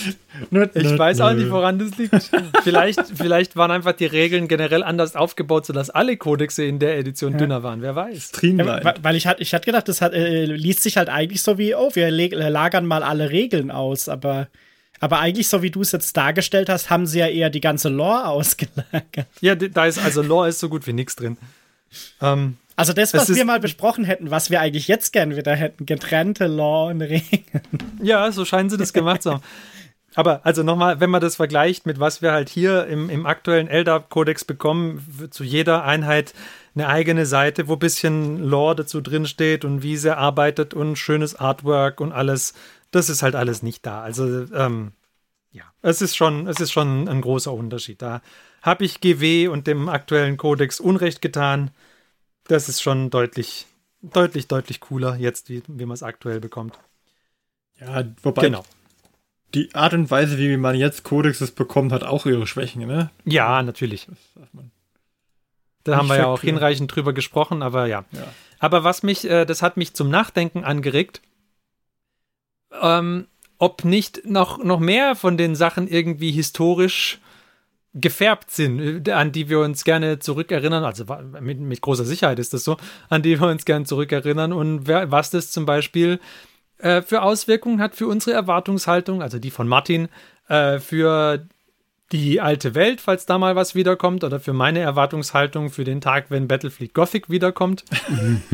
[0.74, 2.30] Ich weiß auch nicht, woran das liegt.
[2.62, 7.32] vielleicht, vielleicht waren einfach die Regeln generell anders aufgebaut, sodass alle Kodexe in der Edition
[7.32, 7.38] ja.
[7.38, 7.82] dünner waren.
[7.82, 8.28] Wer weiß.
[8.28, 8.82] Streamline.
[8.85, 11.58] Ja, weil ich hatte ich hatte gedacht, das hat, äh, liest sich halt eigentlich so
[11.58, 14.48] wie, oh, wir lagern mal alle Regeln aus, aber
[15.02, 17.88] aber eigentlich, so wie du es jetzt dargestellt hast, haben sie ja eher die ganze
[17.88, 19.26] Lore ausgelagert.
[19.40, 21.38] Ja, da ist also Lore ist so gut wie nichts drin.
[22.20, 25.87] Ähm, also das, was wir mal besprochen hätten, was wir eigentlich jetzt gern wieder hätten,
[25.87, 27.44] getrennte Law und Regeln.
[28.02, 29.42] Ja, so scheinen sie das gemacht zu haben.
[30.14, 33.68] Aber also nochmal, wenn man das vergleicht mit was wir halt hier im, im aktuellen
[33.68, 36.35] LDAP-Kodex bekommen, zu jeder Einheit
[36.74, 40.96] eine eigene Seite, wo ein bisschen Lore dazu drin steht und wie sie arbeitet und
[40.96, 42.54] schönes Artwork und alles.
[42.90, 44.02] Das ist halt alles nicht da.
[44.02, 44.92] Also ähm,
[45.50, 48.02] ja, es ist schon, es ist schon ein großer Unterschied.
[48.02, 48.20] Da
[48.61, 51.70] habe ich GW und dem aktuellen Kodex Unrecht getan
[52.48, 53.66] das ist schon deutlich,
[54.02, 56.78] deutlich, deutlich cooler jetzt, wie, wie man es aktuell bekommt.
[57.81, 58.64] Ja, wobei Genau.
[59.55, 63.11] die Art und Weise, wie man jetzt Codexes bekommt, hat auch ihre Schwächen, ne?
[63.24, 64.09] Ja, natürlich.
[65.85, 68.05] Da haben wir ja auch hinreichend drüber gesprochen, aber ja.
[68.12, 68.24] Ja.
[68.61, 71.20] Aber was mich, äh, das hat mich zum Nachdenken angeregt,
[72.81, 73.26] ähm,
[73.59, 77.20] ob nicht noch, noch mehr von den Sachen irgendwie historisch
[77.94, 81.05] gefärbt sind, äh, an die wir uns gerne zurückerinnern, also
[81.40, 82.76] mit, mit großer Sicherheit ist das so,
[83.09, 86.18] an die wir uns gerne zurückerinnern und wer, was das zum Beispiel
[86.78, 90.09] äh, für Auswirkungen hat für unsere Erwartungshaltung, also die von Martin,
[90.48, 91.46] äh, für
[92.12, 96.26] die alte Welt, falls da mal was wiederkommt, oder für meine Erwartungshaltung für den Tag,
[96.31, 97.85] wenn Battlefield Gothic wiederkommt.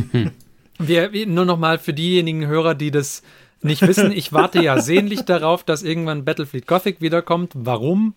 [0.79, 3.23] wir, nur noch mal für diejenigen Hörer, die das
[3.63, 7.53] nicht wissen, ich warte ja sehnlich darauf, dass irgendwann Battlefield Gothic wiederkommt.
[7.55, 8.15] Warum?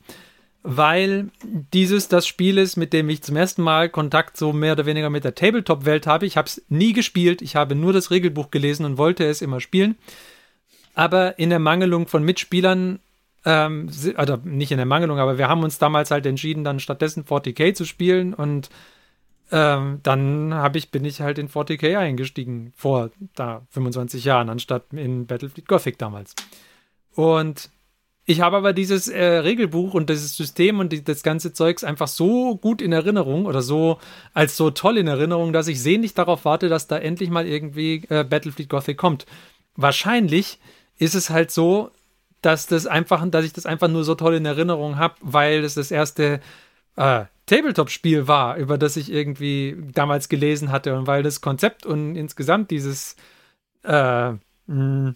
[0.64, 4.86] Weil dieses das Spiel ist, mit dem ich zum ersten Mal Kontakt so mehr oder
[4.86, 6.26] weniger mit der Tabletop-Welt habe.
[6.26, 9.60] Ich habe es nie gespielt, ich habe nur das Regelbuch gelesen und wollte es immer
[9.60, 9.96] spielen.
[10.94, 13.00] Aber in der Mangelung von Mitspielern
[13.46, 17.26] ähm, oder nicht in der Mangelung, aber wir haben uns damals halt entschieden, dann stattdessen
[17.26, 18.70] 40k zu spielen und
[19.52, 24.86] ähm, dann habe ich, bin ich halt in 40k eingestiegen, vor da 25 Jahren, anstatt
[24.92, 26.36] in Battlefield Gothic damals.
[27.16, 27.70] Und
[28.32, 32.08] ich habe aber dieses äh, Regelbuch und dieses System und die, das ganze Zeugs einfach
[32.08, 34.00] so gut in Erinnerung oder so
[34.34, 38.04] als so toll in Erinnerung, dass ich sehnlich darauf warte, dass da endlich mal irgendwie
[38.10, 39.26] äh, Battlefield Gothic kommt.
[39.76, 40.60] Wahrscheinlich
[40.98, 41.92] ist es halt so,
[42.42, 45.74] dass das einfach, dass ich das einfach nur so toll in Erinnerung habe, weil es
[45.74, 46.40] das erste
[46.96, 52.16] äh, Tabletop-Spiel war, über das ich irgendwie damals gelesen hatte und weil das Konzept und
[52.16, 53.18] insgesamt dieses
[53.84, 54.32] äh,
[54.68, 55.16] mh,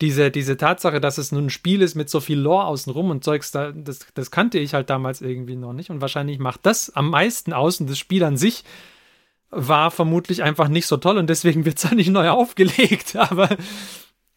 [0.00, 3.24] diese, diese Tatsache, dass es nun ein Spiel ist mit so viel Lore außenrum und
[3.24, 5.90] Zeugs, da, das, das kannte ich halt damals irgendwie noch nicht.
[5.90, 8.64] Und wahrscheinlich macht das am meisten aus und das Spiel an sich
[9.50, 13.16] war vermutlich einfach nicht so toll und deswegen wird es dann nicht neu aufgelegt.
[13.30, 13.48] Aber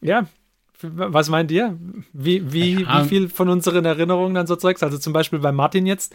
[0.00, 0.26] ja,
[0.80, 1.76] was meint ihr?
[2.12, 3.04] Wie, wie, Ja.
[3.04, 4.82] wie viel von unseren Erinnerungen dann so Zeugs?
[4.82, 6.14] Also zum Beispiel bei Martin jetzt.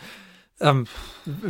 [0.59, 0.85] Ähm,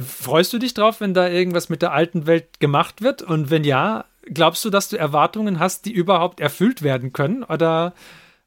[0.04, 3.22] freust du dich drauf, wenn da irgendwas mit der alten Welt gemacht wird?
[3.22, 7.44] Und wenn ja, glaubst du, dass du Erwartungen hast, die überhaupt erfüllt werden können?
[7.44, 7.94] Oder,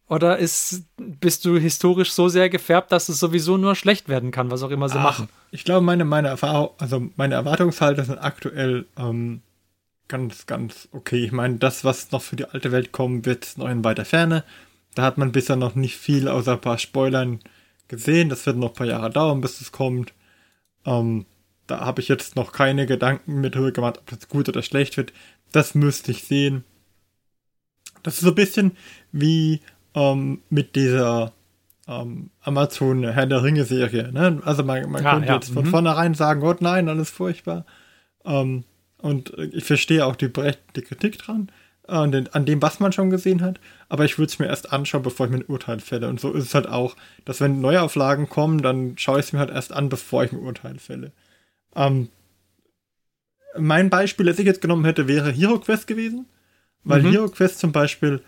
[0.08, 4.50] oder ist, bist du historisch so sehr gefärbt, dass es sowieso nur schlecht werden kann,
[4.50, 5.28] was auch immer sie Ach, machen?
[5.50, 9.42] Ich glaube, meine, meine Erfahrung, also meine Erwartungshalter sind aktuell ähm,
[10.08, 11.24] ganz, ganz okay.
[11.24, 14.44] Ich meine, das, was noch für die alte Welt kommen wird, noch in weiter Ferne.
[14.94, 17.40] Da hat man bisher noch nicht viel außer ein paar Spoilern
[17.86, 18.28] gesehen.
[18.28, 20.12] Das wird noch ein paar Jahre dauern, bis es kommt.
[20.84, 21.26] Ähm,
[21.68, 25.12] da habe ich jetzt noch keine Gedanken drüber gemacht, ob das gut oder schlecht wird.
[25.52, 26.64] Das müsste ich sehen.
[28.02, 28.76] Das ist so ein bisschen
[29.12, 29.60] wie
[29.94, 31.32] ähm, mit dieser
[31.86, 34.12] ähm, Amazon Herr der Ringe Serie.
[34.12, 34.40] Ne?
[34.44, 35.70] Also man, man Ah, könnte ja, jetzt von mhm.
[35.70, 37.64] vornherein sagen, Gott, nein, alles furchtbar.
[38.24, 38.64] Ähm,
[38.98, 41.50] und ich verstehe auch die berechtigte Kritik dran,
[41.86, 43.58] äh, an, den, an dem, was man schon gesehen hat.
[43.88, 46.08] Aber ich würde es mir erst anschauen, bevor ich mir ein Urteil fälle.
[46.08, 49.38] Und so ist es halt auch, dass wenn Neuauflagen kommen, dann schaue ich es mir
[49.38, 51.12] halt erst an, bevor ich ein Urteil fälle.
[51.74, 52.08] Ähm,
[53.58, 56.26] mein Beispiel, das ich jetzt genommen hätte, wäre Hero Quest gewesen.
[56.84, 57.10] Weil Mhm.
[57.10, 58.22] Hero Quest zum Beispiel,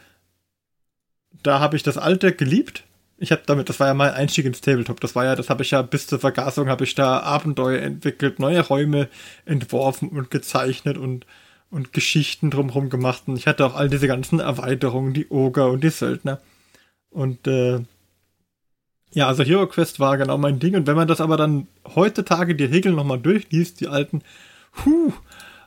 [1.42, 2.84] da habe ich das alte geliebt.
[3.18, 5.00] Ich habe damit, das war ja mein Einstieg ins Tabletop.
[5.00, 8.38] Das war ja, das habe ich ja bis zur Vergasung habe ich da Abenteuer entwickelt,
[8.38, 9.08] neue Räume
[9.44, 11.26] entworfen und gezeichnet und
[11.70, 13.24] und Geschichten drumherum gemacht.
[13.26, 16.40] Und ich hatte auch all diese ganzen Erweiterungen, die Oger und die Söldner.
[17.10, 17.80] Und äh,
[19.12, 20.74] ja, also Hero Quest war genau mein Ding.
[20.74, 24.22] Und wenn man das aber dann heutzutage die Regeln nochmal durchliest, die alten,
[24.84, 25.12] huh,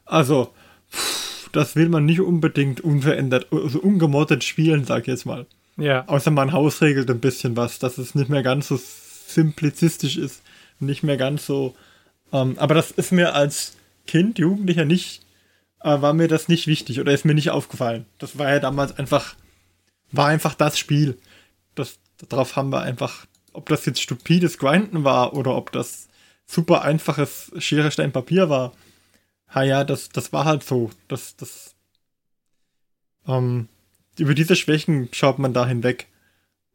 [0.05, 0.53] also,
[0.91, 5.45] pff, das will man nicht unbedingt unverändert, also ungemoddet spielen, sag ich jetzt mal.
[5.77, 6.07] Ja.
[6.07, 8.79] Außer man hausregelt ein bisschen was, dass es nicht mehr ganz so
[9.27, 10.41] simplizistisch ist,
[10.79, 11.75] nicht mehr ganz so.
[12.31, 15.23] Ähm, aber das ist mir als Kind, Jugendlicher nicht,
[15.81, 18.05] äh, war mir das nicht wichtig oder ist mir nicht aufgefallen.
[18.17, 19.35] Das war ja damals einfach,
[20.11, 21.17] war einfach das Spiel.
[21.75, 26.07] Das, darauf haben wir einfach, ob das jetzt stupides Grinden war oder ob das
[26.45, 28.73] super einfaches Schere, Stein, Papier war.
[29.55, 30.89] Ha ja, das, das war halt so.
[31.07, 31.75] Das, das,
[33.27, 33.67] ähm,
[34.17, 36.07] über diese Schwächen schaut man da hinweg.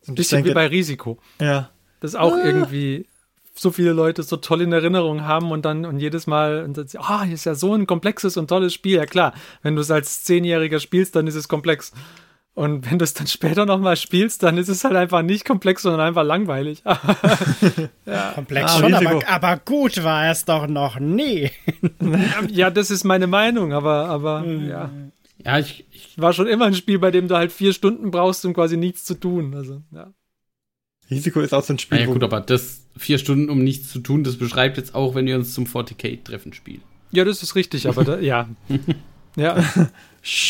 [0.07, 1.19] Und Bisschen wie denke, bei Risiko.
[1.41, 2.45] ja, Das auch Ah.
[2.45, 3.07] irgendwie
[3.55, 6.87] so viele Leute so toll in Erinnerung haben und dann und jedes Mal und dann,
[6.99, 8.97] ah, hier ist ja so ein komplexes und tolles Spiel.
[8.97, 11.93] Ja klar, wenn du es als Zehnjähriger spielst, dann ist es komplex.
[12.59, 15.83] Und wenn du es dann später nochmal spielst, dann ist es halt einfach nicht komplex,
[15.83, 16.83] sondern einfach langweilig.
[18.35, 21.53] Komplex Ah, schon, aber, aber gut war es doch noch nie.
[22.51, 24.91] ja, das ist meine Meinung, aber, aber ja.
[25.45, 28.45] Ja, ich, ich War schon immer ein Spiel, bei dem du halt vier Stunden brauchst,
[28.45, 29.55] um quasi nichts zu tun.
[29.55, 30.13] Also, ja.
[31.13, 33.93] Risiko ist auch so ein Spiel, Ja, wo gut, aber das vier Stunden, um nichts
[33.93, 36.83] zu tun, das beschreibt jetzt auch, wenn wir uns zum 40k-Treffen spielen.
[37.13, 38.49] Ja, das ist richtig, aber da, ja.
[39.39, 39.57] Ja.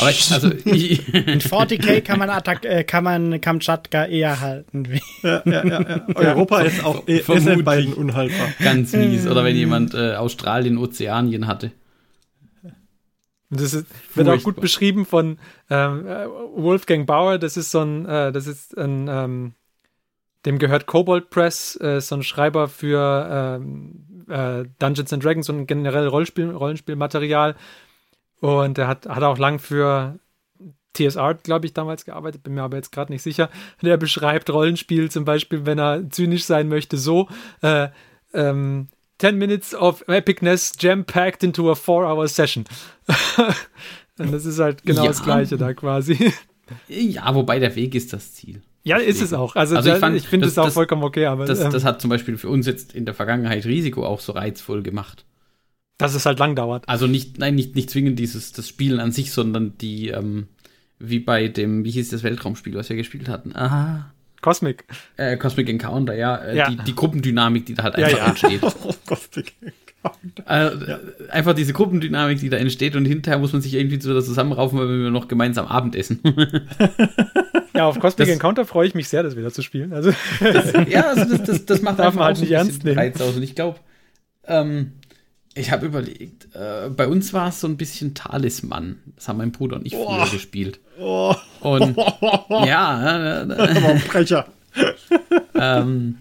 [0.00, 4.88] Aber ich, also ich, In 40k kann man, Attack, äh, kann man Kamtschatka eher halten.
[4.90, 6.06] Wie Ja, ja, ja, ja.
[6.16, 7.64] Europa ist auch eh- ist in Vermutlich.
[7.64, 8.48] beiden unhaltbar.
[8.60, 9.26] ganz mies.
[9.26, 11.70] Oder wenn jemand äh, Australien, Ozeanien hatte.
[13.50, 15.38] Und das ist, wird auch gut beschrieben von
[15.70, 17.38] ähm, äh, Wolfgang Bauer.
[17.38, 19.52] Das ist so ein, äh, das ist ein, ähm,
[20.44, 25.66] dem gehört Cobalt Press, äh, so ein Schreiber für ähm, äh, Dungeons and Dragons und
[25.66, 27.54] generell Rollenspiel, Rollenspielmaterial.
[28.40, 30.18] Und er hat, hat auch lang für
[30.96, 33.50] TSR, glaube ich, damals gearbeitet, bin mir aber jetzt gerade nicht sicher.
[33.82, 37.28] Und er beschreibt Rollenspiel zum Beispiel, wenn er zynisch sein möchte, so:
[37.62, 37.88] äh,
[38.34, 42.64] ähm, 10 minutes of epicness jam-packed into a 4-hour session.
[44.18, 45.08] Und das ist halt genau Ja.
[45.08, 46.32] das Gleiche da quasi.
[46.86, 48.60] Ja, wobei der Weg ist das Ziel.
[48.82, 49.56] Ja, ist es auch.
[49.56, 51.98] Also, Also ich ich finde es auch das- vollkommen okay, aber Das, ähm, das hat
[52.02, 55.24] zum Beispiel für uns jetzt in der Vergangenheit Risiko auch so reizvoll gemacht.
[55.98, 56.84] Dass es halt lang dauert.
[56.88, 60.46] Also nicht, nein, nicht, nicht zwingend dieses, das Spielen an sich, sondern die, ähm,
[60.98, 63.54] wie bei dem, wie hieß das Weltraumspiel, was wir gespielt hatten?
[63.54, 64.12] Aha.
[64.40, 64.84] Cosmic.
[65.16, 66.36] Äh, Cosmic Encounter, ja.
[66.36, 66.70] Äh, Ja.
[66.70, 68.26] Die, die Gruppendynamik, die da halt Ja, einfach ja.
[68.28, 68.60] entsteht.
[68.84, 69.28] Oh Gott,
[70.46, 70.70] Äh,
[71.30, 74.88] Einfach diese Gruppendynamik, die da entsteht und hinterher muss man sich irgendwie so zusammenraufen, weil
[74.88, 76.20] wir noch gemeinsam Abend essen.
[77.74, 79.92] Ja, auf Cosmic Das- Encounter freue ich mich sehr, das wieder zu spielen.
[79.92, 80.10] Also,
[80.88, 82.98] ja, also das, das, das macht Darf einfach man halt nicht ernst nehmen.
[82.98, 83.36] Reiz aus.
[83.36, 83.78] Und ich glaube,
[84.46, 84.92] ähm,
[85.58, 88.98] ich habe überlegt, äh, bei uns war es so ein bisschen Talisman.
[89.16, 90.80] Das haben mein Bruder und ich früher gespielt.
[90.98, 91.96] Oh, Und
[92.48, 94.46] ja, äh, aber ein Brecher.
[95.54, 96.18] ähm,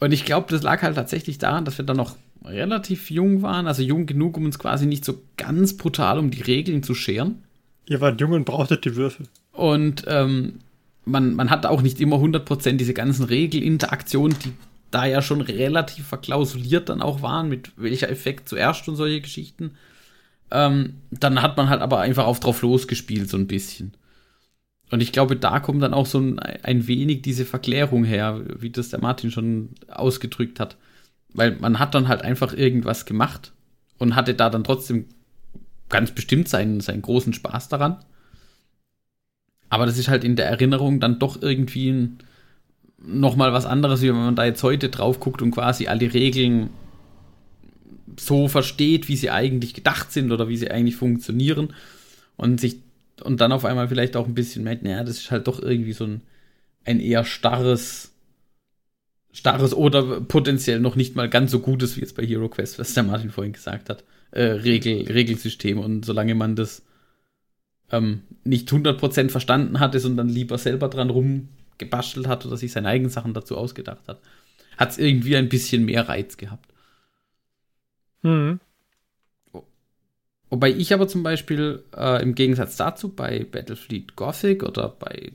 [0.00, 3.66] und ich glaube, das lag halt tatsächlich daran, dass wir dann noch relativ jung waren,
[3.66, 7.42] also jung genug, um uns quasi nicht so ganz brutal um die Regeln zu scheren.
[7.86, 9.26] Ihr wart jung und brauchtet die Würfel.
[9.52, 10.60] Und ähm,
[11.04, 14.52] man, man hat auch nicht immer 100% diese ganzen Regelinteraktionen, die
[14.90, 19.72] da ja schon relativ verklausuliert dann auch waren, mit welcher Effekt zuerst und solche Geschichten.
[20.50, 23.92] Ähm, dann hat man halt aber einfach auf drauf losgespielt, so ein bisschen.
[24.90, 28.70] Und ich glaube, da kommt dann auch so ein, ein wenig diese Verklärung her, wie
[28.70, 30.76] das der Martin schon ausgedrückt hat.
[31.34, 33.52] Weil man hat dann halt einfach irgendwas gemacht
[33.98, 35.04] und hatte da dann trotzdem
[35.90, 37.98] ganz bestimmt seinen, seinen großen Spaß daran.
[39.68, 42.18] Aber das ist halt in der Erinnerung dann doch irgendwie ein,
[42.98, 46.12] noch mal was anderes, wie wenn man da jetzt heute drauf guckt und quasi alle
[46.12, 46.70] Regeln
[48.18, 51.74] so versteht, wie sie eigentlich gedacht sind oder wie sie eigentlich funktionieren
[52.36, 52.78] und sich
[53.22, 55.92] und dann auf einmal vielleicht auch ein bisschen merkt, naja, das ist halt doch irgendwie
[55.92, 56.22] so ein,
[56.84, 58.12] ein eher starres,
[59.32, 62.94] starres oder potenziell noch nicht mal ganz so gutes, wie jetzt bei Hero Quest, was
[62.94, 65.78] der Martin vorhin gesagt hat, äh, Regel, Regelsystem.
[65.78, 66.82] Und solange man das
[67.90, 71.10] ähm, nicht 100% verstanden hatte, sondern lieber selber dran
[71.78, 74.20] rumgebastelt hat oder sich seine eigenen Sachen dazu ausgedacht hat,
[74.76, 76.66] hat es irgendwie ein bisschen mehr Reiz gehabt.
[78.22, 78.60] hm.
[80.50, 85.32] Wobei ich aber zum Beispiel äh, im Gegensatz dazu bei Battlefleet Gothic oder bei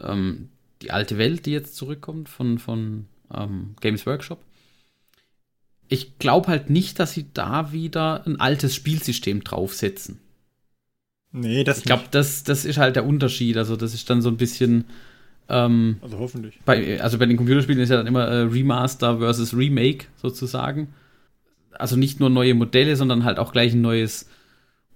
[0.00, 0.48] ähm,
[0.82, 4.40] die alte Welt, die jetzt zurückkommt von, von ähm, Games Workshop,
[5.88, 10.18] ich glaube halt nicht, dass sie da wieder ein altes Spielsystem draufsetzen.
[11.30, 13.56] Nee, das Ich glaube, das, das ist halt der Unterschied.
[13.56, 14.86] Also das ist dann so ein bisschen
[15.48, 15.96] ähm.
[16.00, 16.60] Also hoffentlich.
[16.64, 20.88] bei, also bei den Computerspielen ist ja dann immer äh, Remaster versus Remake sozusagen.
[21.72, 24.28] Also nicht nur neue Modelle, sondern halt auch gleich ein neues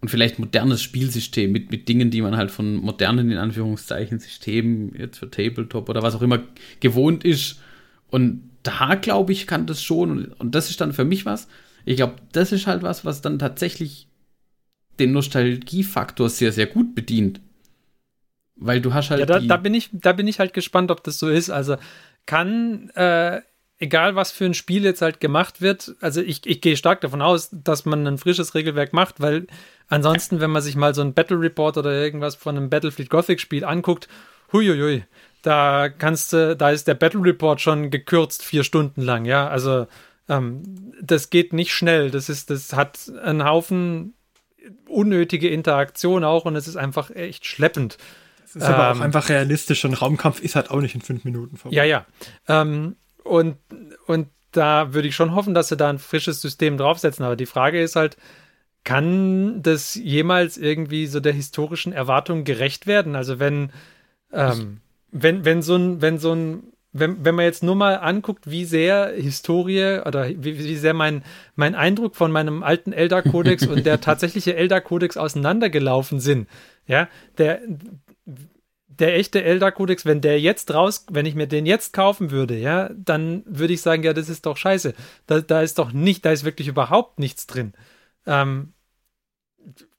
[0.03, 4.93] und vielleicht modernes Spielsystem mit, mit Dingen, die man halt von modernen, in Anführungszeichen, Systemen,
[4.99, 6.43] jetzt für Tabletop oder was auch immer,
[6.81, 7.61] gewohnt ist.
[8.11, 11.47] Und da, glaube ich, kann das schon, und, und das ist dann für mich was.
[11.85, 14.09] Ich glaube, das ist halt was, was dann tatsächlich
[14.99, 17.41] den Nostalgiefaktor sehr, sehr gut bedient.
[18.57, 19.21] Weil du hast halt.
[19.21, 21.51] Ja, da, da, bin ich, da bin ich halt gespannt, ob das so ist.
[21.51, 21.77] Also
[22.27, 23.41] kann, äh,
[23.79, 27.21] egal was für ein Spiel jetzt halt gemacht wird, also ich, ich gehe stark davon
[27.21, 29.49] aus, dass man ein frisches Regelwerk macht, weil
[29.89, 33.41] ansonsten, wenn man sich mal so ein Battle Report oder irgendwas von einem Battlefleet Gothic
[33.41, 34.09] Spiel anguckt,
[34.53, 35.05] huiuiui,
[35.43, 39.89] da kannst du, da ist der Battle Report schon gekürzt vier Stunden lang, ja, also
[40.29, 40.63] ähm,
[41.03, 44.15] das geht nicht schnell, das ist, das hat einen Haufen
[44.87, 47.99] unnötige Interaktion auch und es ist einfach echt schleppend.
[48.55, 49.85] Das ist aber Ähm, auch einfach realistisch.
[49.85, 51.77] Ein Raumkampf ist halt auch nicht in fünf Minuten vorbei.
[51.77, 52.07] Ja, ja.
[52.49, 53.57] Ähm, und,
[54.07, 57.25] und da würde ich schon hoffen, dass sie da ein frisches System draufsetzen.
[57.25, 58.17] Aber die Frage ist halt,
[58.85, 63.17] kann das jemals irgendwie so der historischen Erwartung gerecht werden?
[63.17, 63.71] Also wenn,
[64.33, 68.51] ähm, wenn, wenn so ein, wenn so ein, wenn, wenn man jetzt nur mal anguckt,
[68.51, 73.87] wie sehr Historie oder wie, wie sehr mein, mein Eindruck von meinem alten Eldar-Kodex und
[73.87, 76.49] der tatsächliche Eldar-Kodex auseinandergelaufen sind,
[76.87, 77.61] ja, der,
[79.03, 82.89] der echte Eldar-Kodex, wenn der jetzt raus, wenn ich mir den jetzt kaufen würde, ja,
[82.95, 84.95] dann würde ich sagen, ja, das ist doch scheiße.
[85.27, 87.73] Da, da ist doch nicht, da ist wirklich überhaupt nichts drin.
[88.27, 88.75] Ähm,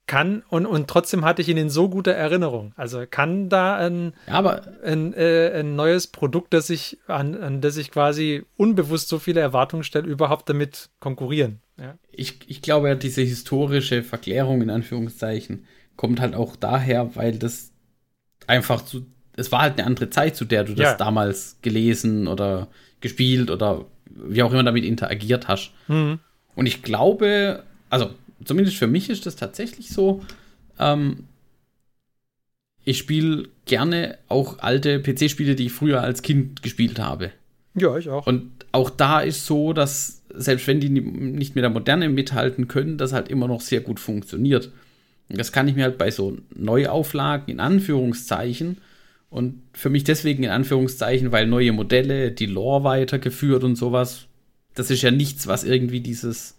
[0.06, 2.72] kann und, und trotzdem hatte ich ihn in so guter Erinnerung.
[2.76, 7.60] Also kann da ein, ja, aber ein, äh, ein neues Produkt, das ich, an, an
[7.60, 11.60] das ich quasi unbewusst so viele Erwartungen stelle, überhaupt damit konkurrieren.
[11.76, 11.98] Ja.
[12.10, 17.73] Ich, ich glaube ja, diese historische Verklärung in Anführungszeichen kommt halt auch daher, weil das
[18.46, 20.96] einfach zu, es war halt eine andere Zeit, zu der du das Ja.
[20.96, 22.68] damals gelesen oder
[23.00, 25.72] gespielt oder wie auch immer damit interagiert hast.
[25.88, 26.18] Mhm.
[26.54, 28.10] Und ich glaube, also
[28.44, 30.24] zumindest für mich ist das tatsächlich so.
[30.78, 31.24] Ähm,
[32.84, 37.30] ich spiele gerne auch alte PC-Spiele, die ich früher als Kind gespielt habe.
[37.74, 38.26] Ja, ich auch.
[38.26, 42.68] Und auch da ist so, dass selbst wenn die ni- nicht mit der Moderne mithalten
[42.68, 44.70] können, das halt immer noch sehr gut funktioniert.
[45.28, 48.78] Das kann ich mir halt bei so Neuauflagen in Anführungszeichen
[49.30, 54.26] und für mich deswegen in Anführungszeichen, weil neue Modelle, die Lore weitergeführt und sowas,
[54.74, 56.56] das ist ja nichts, was irgendwie dieses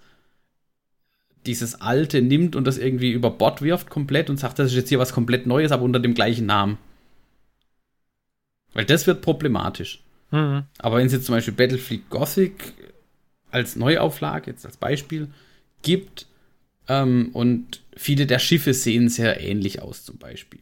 [1.45, 4.89] dieses alte nimmt und das irgendwie über Bord wirft komplett und sagt, das ist jetzt
[4.89, 6.77] hier was komplett Neues, aber unter dem gleichen Namen.
[8.73, 10.03] Weil das wird problematisch.
[10.31, 10.63] Mhm.
[10.79, 12.73] Aber wenn es jetzt zum Beispiel Battlefield Gothic
[13.51, 15.29] als Neuauflage, jetzt als Beispiel,
[15.81, 16.27] gibt
[16.87, 20.61] ähm, und viele der Schiffe sehen sehr ähnlich aus, zum Beispiel.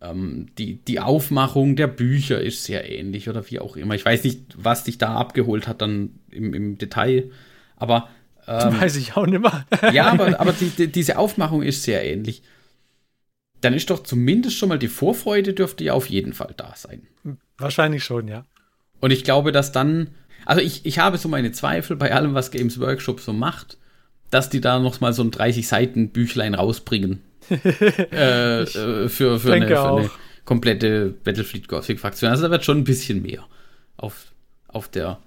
[0.00, 3.94] Ähm, die, die Aufmachung der Bücher ist sehr ähnlich oder wie auch immer.
[3.94, 7.30] Ich weiß nicht, was dich da abgeholt hat dann im, im Detail,
[7.76, 8.08] aber
[8.46, 9.66] ähm, Weiß ich auch nicht mehr.
[9.92, 12.42] ja, aber, aber die, die, diese Aufmachung ist sehr ähnlich.
[13.60, 17.06] Dann ist doch zumindest schon mal die Vorfreude dürfte ja auf jeden Fall da sein.
[17.58, 18.44] Wahrscheinlich schon, ja.
[19.00, 20.10] Und ich glaube, dass dann,
[20.44, 23.78] also ich, ich habe so meine Zweifel bei allem, was Games Workshop so macht,
[24.30, 29.52] dass die da noch mal so ein 30 Seiten Büchlein rausbringen äh, äh, für, für,
[29.52, 30.10] eine, für eine
[30.44, 32.30] komplette Battlefield Gothic Fraktion.
[32.30, 33.46] Also da wird schon ein bisschen mehr
[33.96, 34.32] auf,
[34.68, 35.18] auf der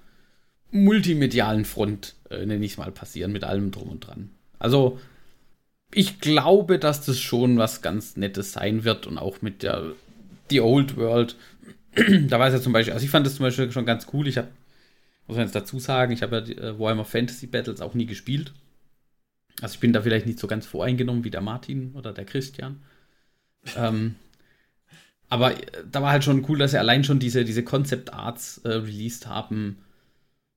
[0.70, 4.30] multimedialen Front, äh, nenne ich es mal, passieren mit allem drum und dran.
[4.58, 4.98] Also
[5.92, 9.92] ich glaube, dass das schon was ganz Nettes sein wird und auch mit der
[10.48, 11.36] The Old World.
[12.28, 14.28] da war es ja zum Beispiel, also ich fand das zum Beispiel schon ganz cool.
[14.28, 14.48] Ich habe,
[15.26, 18.52] muss man jetzt dazu sagen, ich habe ja äh, Warhammer Fantasy Battles auch nie gespielt.
[19.60, 22.82] Also ich bin da vielleicht nicht so ganz voreingenommen wie der Martin oder der Christian.
[23.76, 24.14] ähm,
[25.28, 28.58] aber äh, da war halt schon cool, dass sie allein schon diese, diese Concept Arts
[28.64, 29.78] äh, released haben.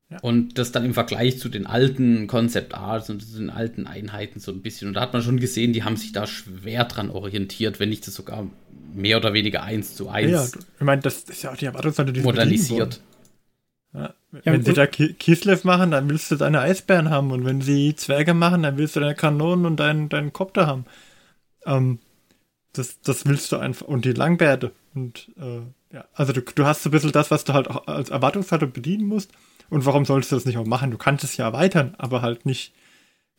[0.09, 0.19] Ja.
[0.21, 4.51] Und das dann im Vergleich zu den alten Concept Arts und den alten Einheiten so
[4.51, 4.87] ein bisschen.
[4.87, 8.05] Und da hat man schon gesehen, die haben sich da schwer dran orientiert, wenn nicht
[8.07, 8.47] das sogar
[8.93, 11.65] mehr oder weniger eins zu Ja, eins du- ich meine, das ist ja auch die
[11.65, 13.01] Erwartungshaltung, die modernisiert.
[13.93, 14.13] Ja.
[14.31, 17.31] Ja, Wenn sie und- da Ki- Kislev machen, dann willst du deine Eisbären haben.
[17.31, 20.85] Und wenn sie Zwerge machen, dann willst du deine Kanonen und deinen, deinen Kopter haben.
[21.65, 21.99] Ähm,
[22.73, 23.85] das, das willst du einfach.
[23.87, 24.71] Und die Langbärte.
[24.95, 25.61] Und äh,
[25.95, 28.71] ja, also du, du hast so ein bisschen das, was du halt auch als Erwartungshaltung
[28.71, 29.31] bedienen musst.
[29.69, 30.89] Und warum solltest du das nicht auch machen?
[30.89, 32.73] Du kannst es ja erweitern, aber halt nicht.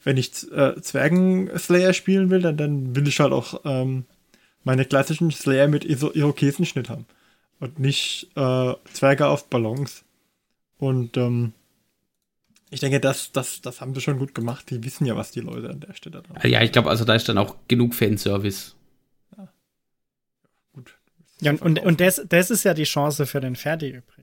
[0.05, 4.05] Wenn ich äh, Zwergen-Slayer spielen will, dann, dann will ich halt auch ähm,
[4.63, 7.07] meine klassischen Slayer mit Iso Irokesenschnitt haben.
[7.59, 10.05] Und nicht äh, Zwerge auf Ballons.
[10.79, 11.53] Und ähm,
[12.71, 14.71] ich denke, das, das, das haben sie schon gut gemacht.
[14.71, 17.15] Die wissen ja, was die Leute an der Stelle da Ja, ich glaube, also da
[17.15, 18.75] ist dann auch genug Fanservice.
[20.73, 20.99] Gut.
[21.41, 24.14] Ja, und, und, und das, das ist ja die Chance für den Ferdi übrigens.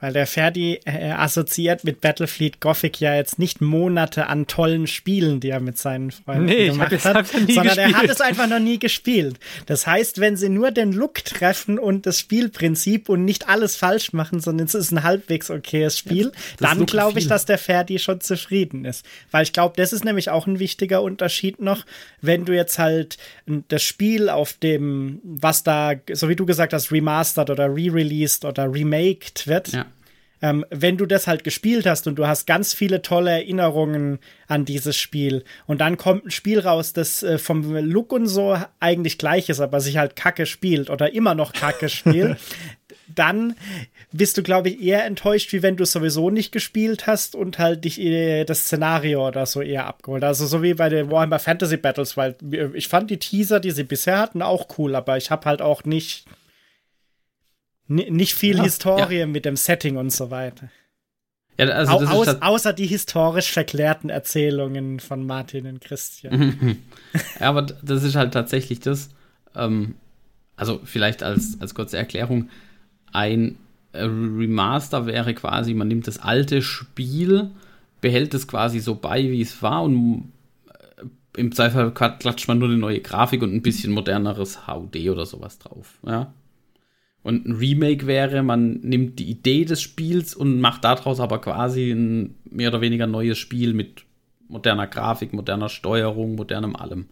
[0.00, 5.40] Weil der Ferdi äh, assoziiert mit Battlefleet Gothic ja jetzt nicht Monate an tollen Spielen,
[5.40, 8.10] die er mit seinen Freunden Nee, ich gemacht es hat, sondern er hat gespielt.
[8.10, 9.38] es einfach noch nie gespielt.
[9.66, 14.12] Das heißt, wenn sie nur den Look treffen und das Spielprinzip und nicht alles falsch
[14.12, 17.98] machen, sondern es ist ein halbwegs okayes Spiel, dann Look glaube ich, dass der Ferdi
[17.98, 19.06] schon zufrieden ist.
[19.30, 21.86] Weil ich glaube, das ist nämlich auch ein wichtiger Unterschied noch,
[22.20, 23.16] wenn du jetzt halt
[23.68, 28.70] das Spiel auf dem, was da, so wie du gesagt hast, remastered oder re-released oder
[28.70, 29.86] remaked wird, Ja.
[30.44, 34.66] Ähm, wenn du das halt gespielt hast und du hast ganz viele tolle Erinnerungen an
[34.66, 39.16] dieses Spiel und dann kommt ein Spiel raus, das äh, vom Look und so eigentlich
[39.16, 42.36] gleich ist, aber sich halt kacke spielt oder immer noch kacke spielt,
[43.14, 43.54] dann
[44.12, 47.58] bist du, glaube ich, eher enttäuscht, wie wenn du es sowieso nicht gespielt hast und
[47.58, 50.24] halt dich äh, das Szenario oder so eher abgeholt.
[50.24, 53.70] Also so wie bei den Warhammer Fantasy Battles, weil äh, ich fand die Teaser, die
[53.70, 56.34] sie bisher hatten, auch cool, aber ich habe halt auch nicht ni-
[57.86, 60.70] nicht viel Ja, Historie mit dem Setting und so weiter.
[61.58, 66.78] Ja, also Au aus, außer die historisch verklärten Erzählungen von Martin und Christian.
[67.40, 69.10] Ja, aber das ist halt tatsächlich das.
[69.54, 69.94] Ähm,
[70.56, 72.48] also vielleicht als, als kurze Erklärung.
[73.12, 73.56] Ein
[73.92, 77.50] äh, Remaster wäre quasi, man nimmt das alte Spiel,
[78.00, 80.32] behält es quasi so bei, wie es war und
[80.68, 84.96] äh, im Zweifel klat- klatscht man nur eine neue Grafik und ein bisschen moderneres HUD
[85.08, 85.98] oder sowas drauf.
[86.04, 86.32] Ja.
[87.24, 91.90] Und ein Remake wäre, man nimmt die Idee des Spiels und macht daraus aber quasi
[91.90, 94.04] ein mehr oder weniger neues Spiel mit
[94.46, 97.08] moderner Grafik, moderner Steuerung, modernem allem.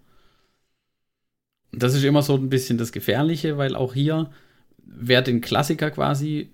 [1.72, 4.30] das ist immer so ein bisschen das Gefährliche, weil auch hier,
[4.84, 6.50] wer den Klassiker quasi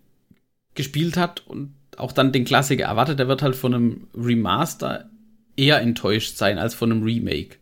[0.75, 5.11] gespielt hat und auch dann den Klassiker erwartet, der wird halt von einem Remaster
[5.57, 7.57] eher enttäuscht sein als von einem Remake.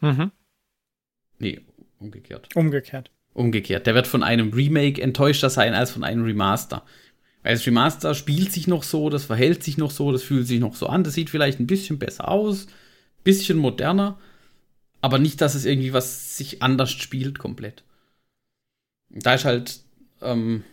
[0.00, 0.32] Mhm.
[1.38, 1.60] Nee,
[2.00, 2.48] umgekehrt.
[2.56, 3.12] Umgekehrt.
[3.38, 3.86] Umgekehrt.
[3.86, 6.84] Der wird von einem Remake enttäuschter sein als von einem Remaster.
[7.42, 10.58] Weil das Remaster spielt sich noch so, das verhält sich noch so, das fühlt sich
[10.58, 12.66] noch so an, das sieht vielleicht ein bisschen besser aus,
[13.22, 14.18] bisschen moderner,
[15.00, 17.84] aber nicht, dass es irgendwie was sich anders spielt komplett.
[19.08, 19.80] Da ist halt,
[20.20, 20.64] ähm,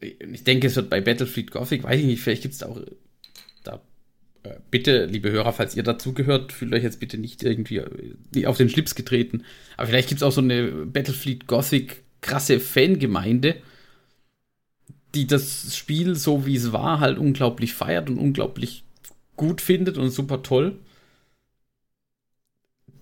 [0.00, 2.80] ich denke, es wird bei Battlefield Gothic, weiß ich nicht, vielleicht gibt es da auch,
[3.64, 3.80] da,
[4.44, 8.56] äh, bitte, liebe Hörer, falls ihr dazugehört, fühlt euch jetzt bitte nicht irgendwie äh, auf
[8.56, 9.44] den Schlips getreten,
[9.76, 13.56] aber vielleicht gibt es auch so eine Battlefield Gothic krasse Fangemeinde,
[15.14, 18.84] die das Spiel so wie es war halt unglaublich feiert und unglaublich
[19.36, 20.78] gut findet und super toll.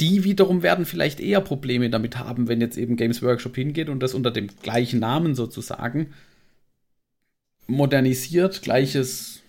[0.01, 4.01] Die wiederum werden vielleicht eher Probleme damit haben, wenn jetzt eben Games Workshop hingeht und
[4.01, 6.15] das unter dem gleichen Namen sozusagen
[7.67, 9.41] modernisiert, gleiches,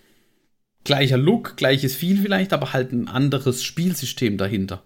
[0.84, 4.82] gleicher Look, gleiches Feel vielleicht, aber halt ein anderes Spielsystem dahinter.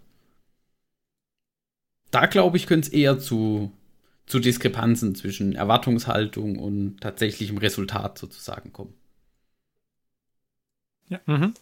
[2.11, 3.73] Da glaube ich, könnte es eher zu,
[4.27, 8.95] zu Diskrepanzen zwischen Erwartungshaltung und tatsächlichem Resultat sozusagen kommen.
[11.09, 11.21] Ja.
[11.27, 11.55] Mhm.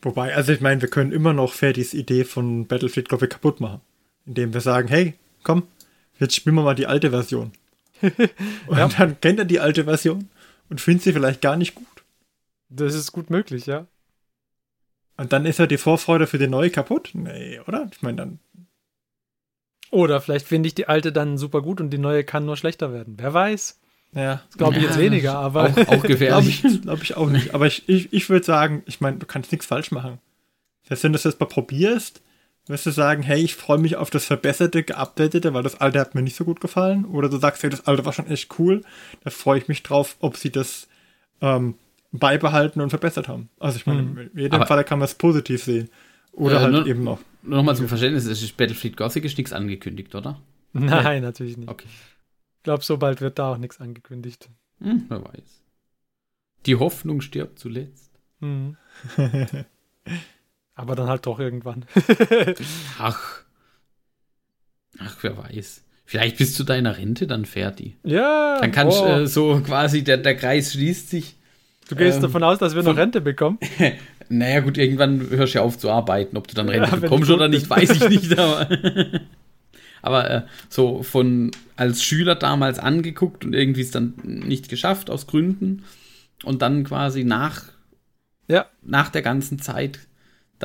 [0.00, 3.80] Wobei, also ich meine, wir können immer noch Ferdis Idee von Battlefield Gothic kaputt machen.
[4.26, 5.64] Indem wir sagen, hey, komm,
[6.18, 7.52] jetzt spielen wir mal die alte Version.
[8.00, 8.88] und ja.
[8.88, 10.28] dann kennt er die alte Version
[10.68, 11.86] und findet sie vielleicht gar nicht gut.
[12.68, 13.86] Das ist gut möglich, ja.
[15.16, 17.10] Und dann ist ja die Vorfreude für die neue kaputt?
[17.12, 17.88] Nee, oder?
[17.92, 18.38] Ich meine, dann.
[19.94, 22.92] Oder vielleicht finde ich die alte dann super gut und die neue kann nur schlechter
[22.92, 23.14] werden.
[23.16, 23.78] Wer weiß?
[24.12, 24.42] Ja.
[24.48, 25.64] Das glaube ich ja, jetzt weniger, aber.
[25.64, 26.62] Auch, auch gefährlich.
[26.62, 27.54] glaube ich, glaub ich, auch nicht.
[27.54, 30.18] Aber ich, ich, ich würde sagen, ich meine, du kannst nichts falsch machen.
[30.82, 32.22] Das heißt, wenn du das jetzt mal probierst,
[32.66, 36.16] wirst du sagen, hey, ich freue mich auf das verbesserte, geupdatete, weil das alte hat
[36.16, 37.04] mir nicht so gut gefallen.
[37.04, 38.82] Oder du sagst, hey, das alte war schon echt cool.
[39.22, 40.88] Da freue ich mich drauf, ob sie das
[41.40, 41.74] ähm,
[42.10, 43.48] beibehalten und verbessert haben.
[43.60, 44.18] Also ich meine, mhm.
[44.34, 45.88] in jedem Aber Fall kann man es positiv sehen.
[46.34, 47.20] Oder äh, halt nur, eben noch.
[47.42, 50.40] Nur nochmal zum Verständnis, es ist Battlefield Gothic ist nichts angekündigt, oder?
[50.72, 51.20] Nein, ja.
[51.20, 51.68] natürlich nicht.
[51.68, 51.86] Okay.
[51.88, 54.50] Ich glaube, so bald wird da auch nichts angekündigt.
[54.80, 55.62] Hm, wer weiß.
[56.66, 58.10] Die Hoffnung stirbt zuletzt.
[58.40, 58.76] Mhm.
[60.74, 61.84] Aber dann halt doch irgendwann.
[62.98, 63.42] Ach.
[64.98, 65.84] Ach, wer weiß.
[66.06, 67.96] Vielleicht bist du deiner Rente dann fertig.
[68.02, 68.58] Ja.
[68.60, 71.36] Dann kannst du äh, so quasi, der, der Kreis schließt sich.
[71.88, 73.58] Du gehst ähm, davon aus, dass wir noch Rente bekommen?
[74.28, 76.36] naja, gut, irgendwann hörst du ja auf zu arbeiten.
[76.36, 78.38] Ob du dann Rente ja, bekommst oder nicht, weiß ich nicht.
[78.38, 78.68] Aber,
[80.02, 85.26] aber äh, so von als Schüler damals angeguckt und irgendwie es dann nicht geschafft aus
[85.26, 85.84] Gründen.
[86.44, 87.64] Und dann quasi nach,
[88.48, 88.66] ja.
[88.82, 90.00] nach der ganzen Zeit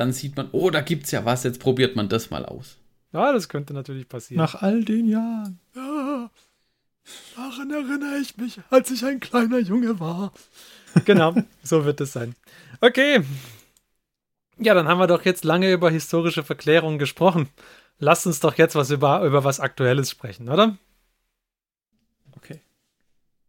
[0.00, 2.78] dann sieht man, oh, da gibt's ja was, jetzt probiert man das mal aus.
[3.12, 4.42] Ja, das könnte natürlich passieren.
[4.42, 5.58] Nach all den Jahren.
[5.74, 6.30] Ja,
[7.36, 10.32] daran erinnere ich mich, als ich ein kleiner Junge war.
[11.04, 12.34] Genau, so wird es sein.
[12.80, 13.22] Okay.
[14.58, 17.48] Ja, dann haben wir doch jetzt lange über historische Verklärung gesprochen.
[17.98, 20.76] Lasst uns doch jetzt was über, über was Aktuelles sprechen, oder?
[22.36, 22.60] Okay.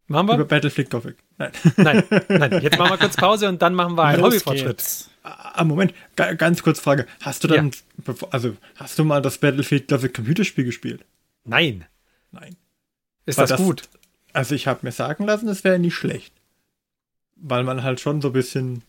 [0.06, 0.34] Machen wir?
[0.34, 1.16] Über Battlefield Gothic.
[1.38, 1.52] Nein.
[1.76, 2.62] Nein, nein.
[2.62, 5.08] Jetzt machen wir kurz Pause und dann machen wir einen Hobbyfortschritt.
[5.22, 7.06] Ah, Moment, ganz kurz Frage.
[7.20, 7.70] Hast du dann,
[8.06, 8.14] ja.
[8.30, 11.04] also, hast du mal das Battlefield Gothic Computerspiel gespielt?
[11.44, 11.86] Nein.
[12.30, 12.56] Nein.
[13.24, 13.88] Ist das, das, gut?
[14.32, 16.34] Also, ich habe mir sagen lassen, es wäre nicht schlecht.
[17.36, 18.82] Weil man halt schon so ein bisschen,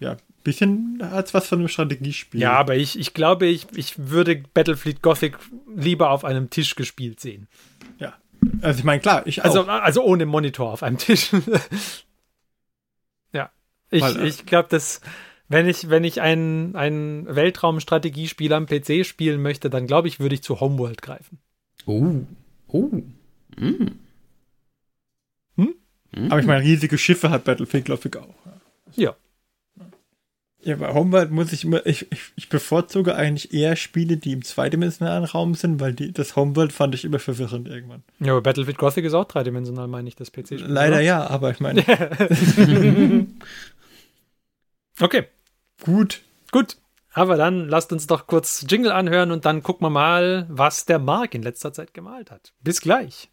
[0.00, 2.40] ja, bisschen als was von einem Strategiespiel.
[2.40, 5.38] Ja, aber ich, ich glaube, ich, ich würde Battlefield Gothic
[5.74, 7.48] lieber auf einem Tisch gespielt sehen.
[7.98, 8.14] Ja.
[8.62, 9.68] Also ich meine, klar, ich also, auch.
[9.68, 11.30] Also ohne Monitor auf einem Tisch.
[13.32, 13.50] ja.
[13.90, 15.00] Ich, Weil, äh, ich glaube, dass
[15.48, 20.34] wenn ich, wenn ich ein, ein Weltraumstrategiespiel am PC spielen möchte, dann glaube ich, würde
[20.34, 21.38] ich zu Homeworld greifen.
[21.86, 22.20] Oh.
[22.68, 22.90] Oh.
[23.56, 23.98] Mm.
[25.56, 25.74] Hm?
[26.12, 26.30] Mm.
[26.30, 28.34] Aber ich meine, riesige Schiffe hat Battlefield, glaube ich, auch.
[28.94, 29.16] Ja.
[30.62, 35.24] Ja, bei Homeworld muss ich immer, ich, ich, bevorzuge eigentlich eher Spiele, die im zweidimensionalen
[35.24, 38.02] Raum sind, weil die, das Homeworld fand ich immer verwirrend irgendwann.
[38.18, 40.64] Ja, aber Battlefield Gothic ist auch dreidimensional, meine ich, das PC-Spiel.
[40.66, 41.02] Leider oder?
[41.02, 41.84] ja, aber ich meine.
[45.00, 45.24] okay.
[45.84, 46.22] Gut.
[46.50, 46.76] Gut.
[47.12, 50.98] Aber dann lasst uns doch kurz Jingle anhören und dann gucken wir mal, was der
[50.98, 52.52] Mark in letzter Zeit gemalt hat.
[52.62, 53.28] Bis gleich.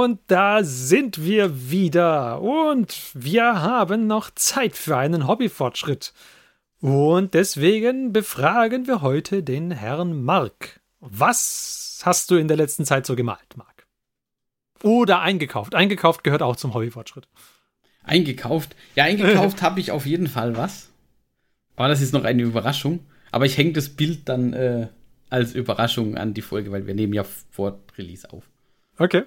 [0.00, 2.40] Und da sind wir wieder.
[2.40, 6.12] Und wir haben noch Zeit für einen Hobbyfortschritt.
[6.80, 10.80] Und deswegen befragen wir heute den Herrn Mark.
[11.00, 13.86] Was hast du in der letzten Zeit so gemalt, Mark?
[14.82, 15.74] Oder eingekauft.
[15.74, 17.28] Eingekauft gehört auch zum Hobbyfortschritt.
[18.02, 18.74] Eingekauft?
[18.94, 20.90] Ja, eingekauft habe ich auf jeden Fall was.
[21.76, 23.00] Aber das ist noch eine Überraschung.
[23.30, 24.88] Aber ich hänge das Bild dann äh,
[25.28, 28.44] als Überraschung an die Folge, weil wir nehmen ja vor Release auf.
[28.98, 29.24] Okay.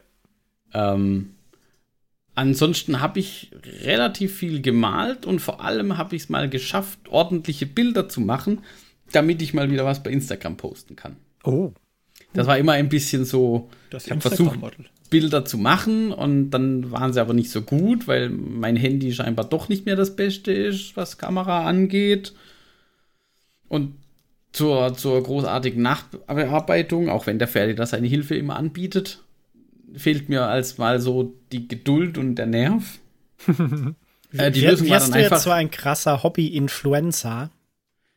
[0.74, 1.36] Ähm,
[2.36, 3.52] ansonsten habe ich
[3.84, 8.62] relativ viel gemalt und vor allem habe ich es mal geschafft, ordentliche Bilder zu machen,
[9.12, 11.18] damit ich mal wieder was bei Instagram posten kann.
[11.44, 11.72] Oh.
[12.34, 14.58] Das war immer ein bisschen so, Das ich habe versucht,
[15.10, 19.46] Bilder zu machen und dann waren sie aber nicht so gut, weil mein Handy scheinbar
[19.46, 22.34] doch nicht mehr das Beste ist, was Kamera angeht.
[23.68, 23.94] Und
[24.52, 29.23] zur, zur großartigen Nachbearbeitung, auch wenn der Ferdi da seine Hilfe immer anbietet,
[29.96, 33.00] fehlt mir als mal so die Geduld und der Nerv.
[34.34, 37.52] äh, die Lösung war dann du einfach jetzt so ein krasser Hobby-Influencer?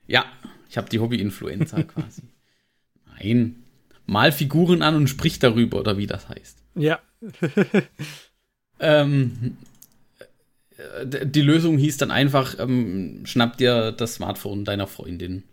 [0.07, 0.25] Ja,
[0.69, 2.23] ich habe die Hobby-Influencer quasi.
[3.07, 3.57] Nein,
[4.07, 6.62] mal Figuren an und sprich darüber oder wie das heißt.
[6.75, 7.01] Ja.
[8.81, 9.57] ähm,
[10.77, 15.45] äh, die Lösung hieß dann einfach, ähm, schnapp dir das Smartphone deiner Freundin.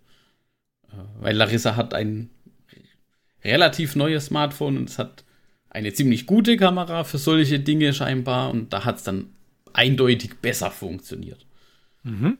[0.89, 2.29] Äh, weil Larissa hat ein
[3.43, 5.23] relativ neues Smartphone und es hat
[5.73, 9.31] eine ziemlich gute Kamera für solche Dinge scheinbar und da hat es dann
[9.73, 11.45] eindeutig besser funktioniert.
[12.03, 12.37] Mhm.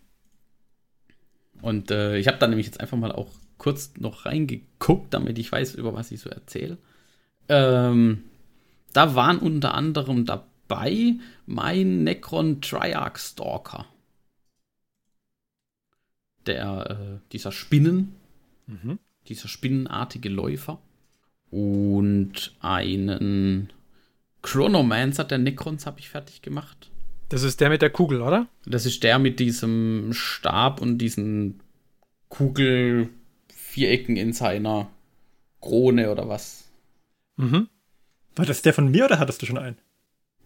[1.62, 5.52] Und äh, ich habe dann nämlich jetzt einfach mal auch kurz noch reingeguckt, damit ich
[5.52, 6.78] weiß, über was ich so erzähle.
[7.50, 8.24] Ähm,
[8.92, 11.16] da waren unter anderem dabei
[11.46, 13.88] mein Necron Triarch Stalker.
[16.46, 18.16] Der, äh, dieser Spinnen,
[18.68, 19.00] mhm.
[19.28, 20.80] dieser spinnenartige Läufer.
[21.54, 23.72] Und einen
[24.42, 26.90] Chronomancer der Necrons habe ich fertig gemacht.
[27.30, 28.48] Das ist der mit der Kugel, oder?
[28.66, 31.60] Das ist der mit diesem Stab und diesen
[32.30, 34.90] Kugelvierecken in seiner
[35.62, 36.72] Krone oder was.
[37.36, 37.70] Mhm.
[38.36, 39.78] War das der von mir oder hattest du schon einen?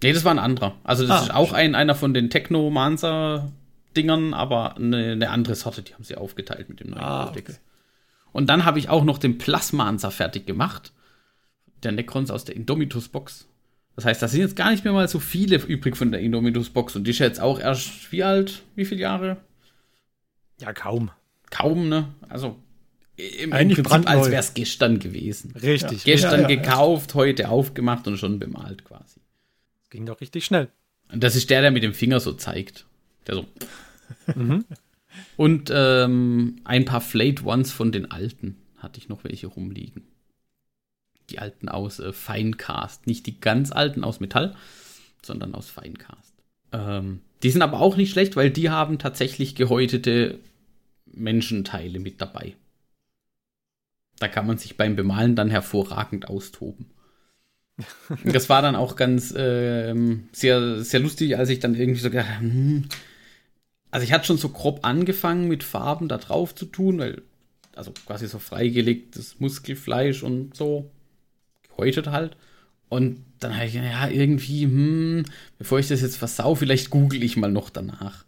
[0.04, 0.76] Nee, das war ein anderer.
[0.84, 5.84] Also das ah, ist auch ein, einer von den Technomancer-Dingern, aber eine, eine, andere Sorte,
[5.84, 7.52] die haben sie aufgeteilt mit dem neuen ah, Codex.
[7.52, 7.60] Okay.
[8.34, 10.92] Und dann habe ich auch noch den Plasmancer fertig gemacht.
[11.84, 13.48] Der Necrons aus der Indomitus-Box.
[13.96, 16.96] Das heißt, da sind jetzt gar nicht mehr mal so viele übrig von der Indomitus-Box.
[16.96, 18.64] Und die ist jetzt auch erst, wie alt?
[18.76, 19.38] Wie viele Jahre?
[20.60, 21.12] Ja, kaum.
[21.50, 22.14] Kaum, ne?
[22.30, 22.58] Also
[23.18, 25.52] im, Eigentlich im Prinzip, als wäre es gestern gewesen.
[25.56, 26.06] Richtig.
[26.06, 26.14] Ja.
[26.14, 29.20] Gestern ja, ja, gekauft, heute aufgemacht und schon bemalt quasi.
[29.82, 30.70] Das ging doch richtig schnell.
[31.12, 32.86] Und das ist der, der mit dem Finger so zeigt.
[33.26, 33.46] Der so.
[34.36, 34.66] mhm.
[35.36, 40.04] Und ähm, ein paar Flayed Ones von den alten hatte ich noch welche rumliegen.
[41.30, 43.08] Die alten aus äh, Finecast.
[43.08, 44.56] Nicht die ganz alten aus Metall,
[45.22, 46.34] sondern aus Finecast.
[46.72, 50.40] Ähm, die sind aber auch nicht schlecht, weil die haben tatsächlich gehäutete
[51.06, 52.56] Menschenteile mit dabei.
[54.20, 56.88] Da kann man sich beim Bemalen dann hervorragend austoben.
[58.24, 59.94] das war dann auch ganz äh,
[60.32, 62.90] sehr, sehr lustig, als ich dann irgendwie so gedacht hm,
[63.92, 67.22] also ich hatte schon so grob angefangen mit Farben da drauf zu tun, weil,
[67.76, 70.92] also quasi so freigelegtes Muskelfleisch und so,
[71.78, 72.36] gehäutet halt.
[72.90, 75.26] Und dann habe ich, ja, irgendwie, hm,
[75.58, 78.26] bevor ich das jetzt versau, vielleicht google ich mal noch danach.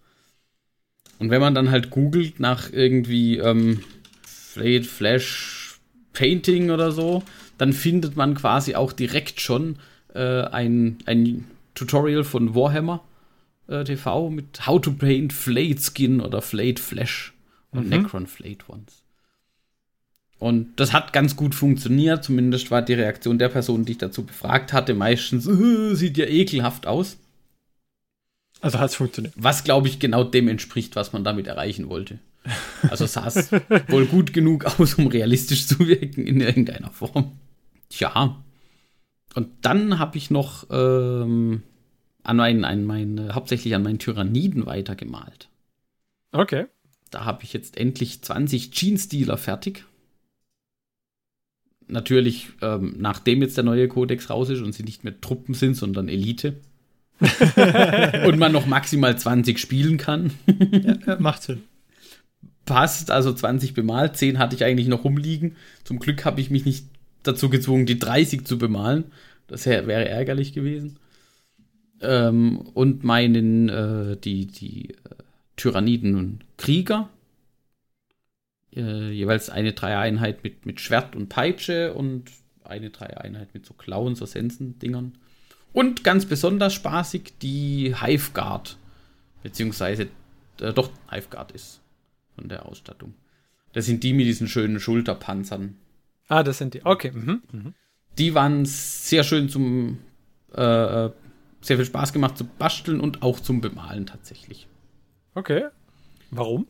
[1.17, 3.83] Und wenn man dann halt googelt nach irgendwie ähm,
[4.23, 5.79] Flayed Flash
[6.13, 7.23] Painting oder so,
[7.57, 9.77] dann findet man quasi auch direkt schon
[10.13, 11.45] äh, ein, ein
[11.75, 13.03] Tutorial von Warhammer
[13.67, 17.33] äh, TV mit How to Paint Flayed Skin oder Flayed Flesh
[17.71, 18.01] und mhm.
[18.01, 18.98] Necron Flayed Ones.
[20.39, 24.25] Und das hat ganz gut funktioniert, zumindest war die Reaktion der Person, die ich dazu
[24.25, 27.17] befragt hatte, meistens, äh, sieht ja ekelhaft aus.
[28.61, 29.33] Also hat es funktioniert.
[29.37, 32.19] Was, glaube ich, genau dem entspricht, was man damit erreichen wollte.
[32.89, 33.51] Also sah es
[33.87, 37.33] wohl gut genug aus, um realistisch zu wirken in irgendeiner Form.
[37.89, 38.41] Tja.
[39.35, 41.63] Und dann habe ich noch ähm,
[42.23, 45.49] an meinen, an meinen, hauptsächlich an meinen Tyranniden weitergemalt.
[46.31, 46.65] Okay.
[47.11, 49.85] Da habe ich jetzt endlich 20 Jeans-Dealer fertig.
[51.89, 55.75] Natürlich, ähm, nachdem jetzt der neue Kodex raus ist und sie nicht mehr Truppen sind,
[55.75, 56.55] sondern Elite.
[58.25, 60.31] und man noch maximal 20 spielen kann.
[61.05, 61.63] ja, macht Sinn
[62.69, 65.55] passt, also 20 bemalt, 10 hatte ich eigentlich noch rumliegen.
[65.83, 66.85] Zum Glück habe ich mich nicht
[67.23, 69.05] dazu gezwungen, die 30 zu bemalen.
[69.47, 70.99] Das wäre ärgerlich gewesen.
[71.99, 74.93] Ähm, und meinen, äh, die, die äh,
[75.57, 77.09] Tyranniden und Krieger.
[78.75, 82.25] Äh, jeweils eine Dreieinheit mit, mit Schwert und Peitsche und
[82.63, 85.17] eine Dreieinheit mit so Klauen, so Sensen-Dingern.
[85.73, 88.77] Und ganz besonders spaßig die Hive Guard.
[89.43, 90.07] Beziehungsweise,
[90.61, 91.81] äh, doch, Hive Guard ist
[92.35, 93.15] von der Ausstattung.
[93.73, 95.75] Das sind die mit diesen schönen Schulterpanzern.
[96.27, 96.85] Ah, das sind die.
[96.85, 97.11] Okay.
[97.11, 97.41] Mhm.
[97.51, 97.73] Mhm.
[98.17, 99.99] Die waren sehr schön zum,
[100.53, 101.11] äh, äh,
[101.61, 104.67] sehr viel Spaß gemacht zu basteln und auch zum Bemalen tatsächlich.
[105.33, 105.65] Okay.
[106.31, 106.67] Warum?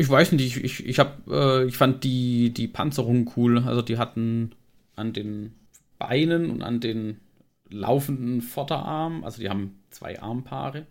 [0.00, 3.58] Ich weiß nicht, ich, ich, ich, hab, äh, ich fand die, die Panzerung cool.
[3.58, 4.52] Also die hatten
[4.96, 5.54] an den
[5.98, 7.20] Beinen und an den
[7.68, 10.86] laufenden Vorderarmen, also die haben zwei Armpaare,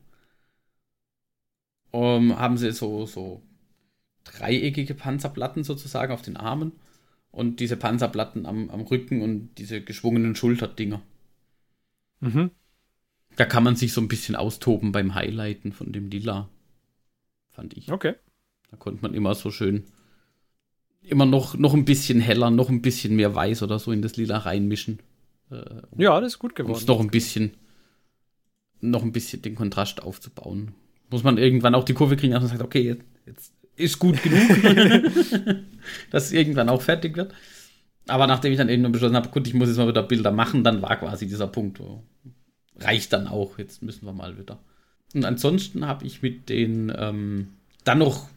[1.90, 3.42] um, haben sie so, so
[4.26, 6.74] dreieckige Panzerplatten sozusagen auf den Armen
[7.32, 11.02] und diese Panzerplatten am, am Rücken und diese geschwungenen Schulterdinger.
[12.20, 12.52] Mhm.
[13.38, 16.48] Da kann man sich so ein bisschen austoben beim Highlighten von dem Lila,
[17.50, 17.92] fand ich.
[17.92, 18.14] Okay.
[18.72, 19.86] Da konnte man immer so schön,
[21.02, 24.18] immer noch, noch ein bisschen heller, noch ein bisschen mehr Weiß oder so in das
[24.18, 25.00] Lila reinmischen.
[25.50, 26.80] Äh, um, ja, das ist gut geworden.
[26.80, 27.52] Um noch ein bisschen,
[28.82, 30.74] noch ein bisschen den Kontrast aufzubauen.
[31.10, 34.22] Muss man irgendwann auch die Kurve kriegen, dass man sagt, okay, jetzt, jetzt ist gut
[34.22, 34.42] genug,
[36.12, 37.34] dass es irgendwann auch fertig wird.
[38.08, 40.64] Aber nachdem ich dann irgendwann beschlossen habe, gut, ich muss jetzt mal wieder Bilder machen,
[40.64, 42.04] dann war quasi dieser Punkt, wo,
[42.78, 44.60] reicht dann auch, jetzt müssen wir mal wieder.
[45.14, 47.48] Und ansonsten habe ich mit den, ähm,
[47.84, 48.28] dann noch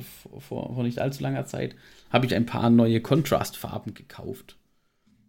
[0.00, 1.74] vor, vor, nicht allzu langer Zeit,
[2.10, 4.56] habe ich ein paar neue Kontrastfarben gekauft.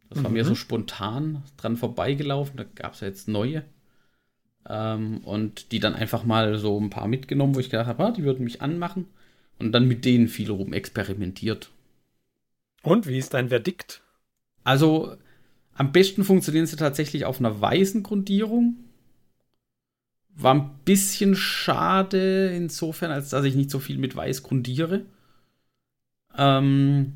[0.10, 0.38] Das war mhm.
[0.38, 3.64] mir so spontan dran vorbeigelaufen, da gab es ja jetzt neue.
[4.68, 8.12] Ähm, und die dann einfach mal so ein paar mitgenommen, wo ich gedacht habe, ah,
[8.12, 9.06] die würden mich anmachen.
[9.60, 11.70] Und dann mit denen viel rum experimentiert.
[12.82, 14.02] Und wie ist dein Verdikt?
[14.64, 15.18] Also,
[15.74, 18.78] am besten funktionieren sie tatsächlich auf einer weißen Grundierung.
[20.42, 25.06] War ein bisschen schade insofern, als dass ich nicht so viel mit weiß grundiere.
[26.38, 27.14] Ähm,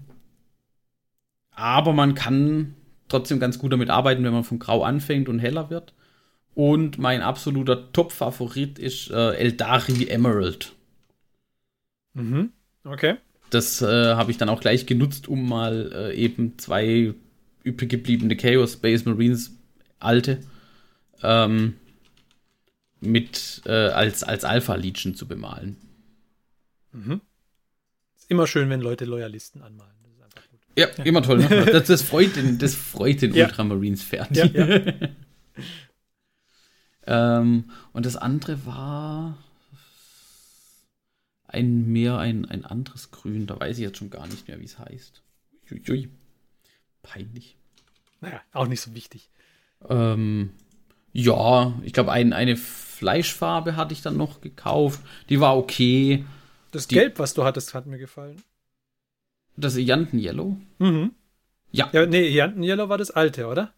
[1.51, 2.75] aber man kann
[3.07, 5.93] trotzdem ganz gut damit arbeiten, wenn man von Grau anfängt und heller wird.
[6.53, 10.73] Und mein absoluter Top-Favorit ist äh, Eldari Emerald.
[12.13, 12.51] Mhm.
[12.83, 13.15] Okay.
[13.49, 17.13] Das äh, habe ich dann auch gleich genutzt, um mal äh, eben zwei
[17.63, 19.55] übrig gebliebene Chaos Space Marines
[19.99, 20.39] alte
[21.21, 21.75] ähm,
[23.05, 25.77] mit äh, als, als Alpha Legion zu bemalen.
[26.91, 27.21] Mhm.
[28.15, 29.93] Ist immer schön, wenn Leute Loyalisten anmalen.
[30.75, 31.37] Ja, ja, immer toll.
[31.39, 31.65] Ne?
[31.71, 33.45] Das, das, freut den, das freut den ja.
[33.45, 34.53] Ultramarines-Fertig.
[34.53, 34.93] Ja, ja.
[37.37, 39.37] ähm, und das andere war
[41.47, 43.45] ein mehr ein, ein anderes Grün.
[43.45, 45.21] Da weiß ich jetzt schon gar nicht mehr, wie es heißt.
[45.71, 46.09] Uiui.
[47.03, 47.57] Peinlich.
[48.21, 49.29] Naja, auch nicht so wichtig.
[49.87, 50.51] Ähm,
[51.13, 54.99] ja, ich glaube, ein, eine Fleischfarbe hatte ich dann noch gekauft.
[55.29, 56.25] Die war okay.
[56.71, 58.41] Das Die, Gelb, was du hattest, hat mir gefallen.
[59.55, 60.57] Das Ianten-Yellow?
[60.79, 61.11] Mhm.
[61.71, 61.89] Ja.
[61.93, 63.73] ja nee, Ianten-Yellow war das alte, oder?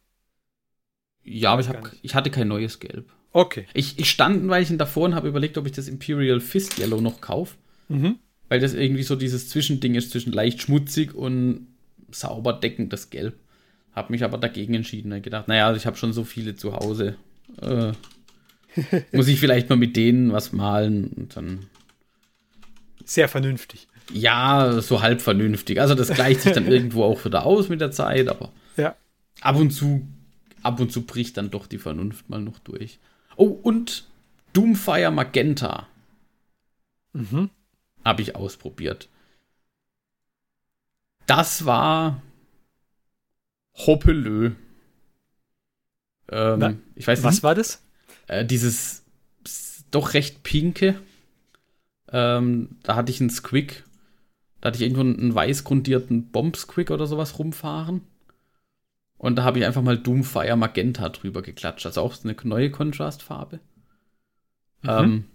[1.23, 3.11] Ja, aber ich, hab, ich hatte kein neues Gelb.
[3.33, 3.67] Okay.
[3.73, 7.01] Ich, ich stand ein Weilchen davor und habe überlegt, ob ich das Imperial Fist Yellow
[7.01, 7.57] noch kaufe.
[7.89, 8.19] Mhm.
[8.47, 11.67] Weil das irgendwie so dieses Zwischending ist zwischen leicht schmutzig und
[12.11, 13.35] sauber deckendes Gelb.
[13.95, 15.13] Hab mich aber dagegen entschieden.
[15.13, 17.15] Ich gedacht, naja, ich habe schon so viele zu Hause.
[17.61, 17.93] Äh,
[19.13, 21.67] muss ich vielleicht mal mit denen was malen und dann.
[23.05, 23.87] Sehr vernünftig.
[24.11, 25.79] Ja, so halb vernünftig.
[25.79, 28.95] Also das gleicht sich dann irgendwo auch wieder aus mit der Zeit, aber ja.
[29.39, 30.05] ab und zu,
[30.61, 32.99] ab und zu bricht dann doch die Vernunft mal noch durch.
[33.37, 34.05] Oh, und
[34.51, 35.87] Doomfire Magenta.
[37.13, 37.49] Mhm.
[38.03, 39.07] Habe ich ausprobiert.
[41.27, 42.21] Das war
[43.75, 44.51] Hoppelö.
[46.29, 47.81] Ähm, ich weiß Was war das?
[48.27, 49.03] Äh, dieses
[49.91, 50.99] doch recht pinke.
[52.11, 53.83] Ähm, da hatte ich einen Squick.
[54.61, 58.01] Da hatte ich irgendwo einen weiß grundierten Bomb-Squick oder sowas rumfahren.
[59.17, 61.85] Und da habe ich einfach mal Doomfire Magenta drüber geklatscht.
[61.85, 63.59] Also auch eine neue Kontrastfarbe.
[64.81, 64.89] Mhm.
[64.89, 65.25] Ähm,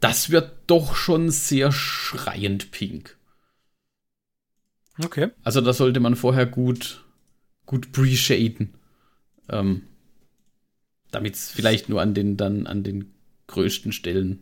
[0.00, 3.16] das wird doch schon sehr schreiend pink.
[5.02, 5.30] Okay.
[5.42, 7.03] Also da sollte man vorher gut,
[7.66, 8.74] gut pre-shaden.
[9.48, 9.82] Ähm,
[11.10, 13.12] Damit es vielleicht nur an den, dann an den
[13.46, 14.40] größten Stellen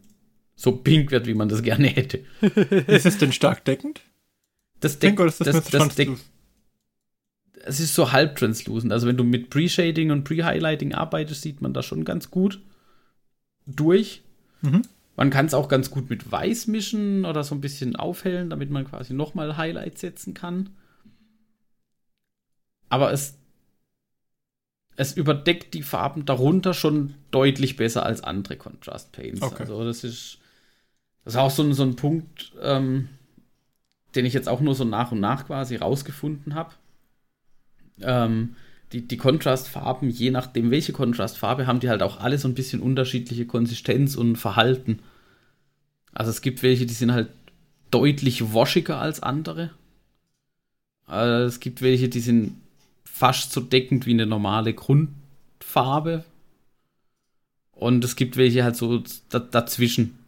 [0.55, 2.25] so pink wird, wie man das gerne hätte.
[2.87, 4.01] ist es denn stark deckend?
[4.81, 6.19] Das deckt, das, das, das deckt,
[7.65, 8.93] es ist so halb translucent.
[8.93, 12.61] Also wenn du mit Pre-Shading und Pre-Highlighting arbeitest, sieht man das schon ganz gut
[13.67, 14.23] durch.
[14.63, 14.83] Mhm.
[15.17, 18.71] Man kann es auch ganz gut mit Weiß mischen oder so ein bisschen aufhellen, damit
[18.71, 20.71] man quasi nochmal Highlights setzen kann.
[22.93, 23.39] Aber es,
[24.97, 29.41] es überdeckt die Farben darunter schon deutlich besser als andere Contrast Paints.
[29.41, 29.63] Okay.
[29.63, 30.37] Also das ist,
[31.25, 33.09] das ist auch so, so ein Punkt, ähm,
[34.15, 36.75] den ich jetzt auch nur so nach und nach quasi rausgefunden habe.
[38.03, 38.57] Ähm,
[38.93, 42.83] die, die Kontrastfarben, je nachdem welche Kontrastfarbe, haben die halt auch alle so ein bisschen
[42.83, 44.99] unterschiedliche Konsistenz und Verhalten.
[46.13, 47.31] Also es gibt welche, die sind halt
[47.91, 49.71] deutlich waschiger als andere.
[51.07, 52.62] Also es gibt welche, die sind
[53.23, 56.25] fast so deckend wie eine normale Grundfarbe.
[57.71, 60.19] Und es gibt welche halt so dazwischen.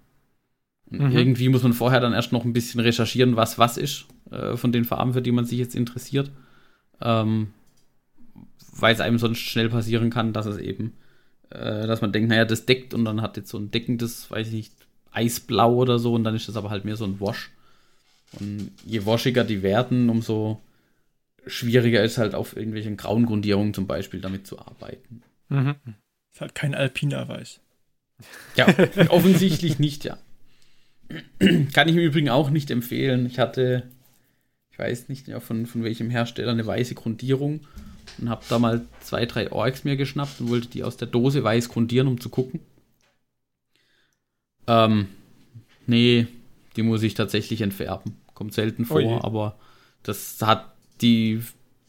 [0.91, 1.11] Mhm.
[1.11, 4.71] Irgendwie muss man vorher dann erst noch ein bisschen recherchieren, was was ist äh, von
[4.71, 6.31] den Farben, für die man sich jetzt interessiert.
[7.01, 7.49] Ähm,
[8.77, 10.93] weil es einem sonst schnell passieren kann, dass es eben,
[11.51, 14.47] äh, dass man denkt, naja, das deckt und dann hat jetzt so ein deckendes, weiß
[14.47, 14.73] ich nicht,
[15.11, 17.51] Eisblau oder so und dann ist das aber halt mehr so ein Wash.
[18.39, 20.61] Und je waschiger die werden, umso
[21.47, 25.23] schwieriger ist halt auf irgendwelchen grauen Grundierungen zum Beispiel damit zu arbeiten.
[25.49, 25.75] Mhm.
[26.33, 27.61] Ist halt kein alpiner Weiß.
[28.57, 28.67] Ja,
[29.09, 30.19] offensichtlich nicht, ja.
[31.73, 33.27] Kann ich im Übrigen auch nicht empfehlen.
[33.27, 33.91] Ich hatte,
[34.71, 37.61] ich weiß nicht ja, von, von welchem Hersteller, eine weiße Grundierung
[38.19, 41.45] und habe da mal zwei, drei Orks mir geschnappt und wollte die aus der Dose
[41.45, 42.61] weiß grundieren, um zu gucken.
[44.67, 45.09] Ähm,
[45.87, 46.27] nee,
[46.77, 48.17] die muss ich tatsächlich entfärben.
[48.35, 49.23] Kommt selten vor, Oje.
[49.23, 49.59] aber
[50.03, 51.43] das hat die,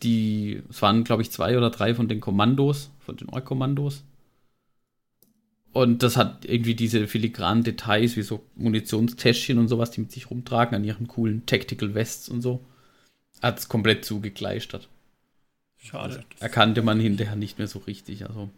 [0.03, 4.03] die, es waren, glaube ich, zwei oder drei von den Kommandos, von den Ork-Kommandos.
[5.73, 10.29] Und das hat irgendwie diese filigranen Details, wie so Munitionstäschchen und sowas, die mit sich
[10.29, 12.65] rumtragen, an ihren coolen Tactical Vests und so.
[13.41, 14.87] Hat es komplett zugekleistert.
[15.77, 16.23] Schade.
[16.31, 18.25] Das erkannte man hinterher nicht mehr so richtig.
[18.25, 18.49] Also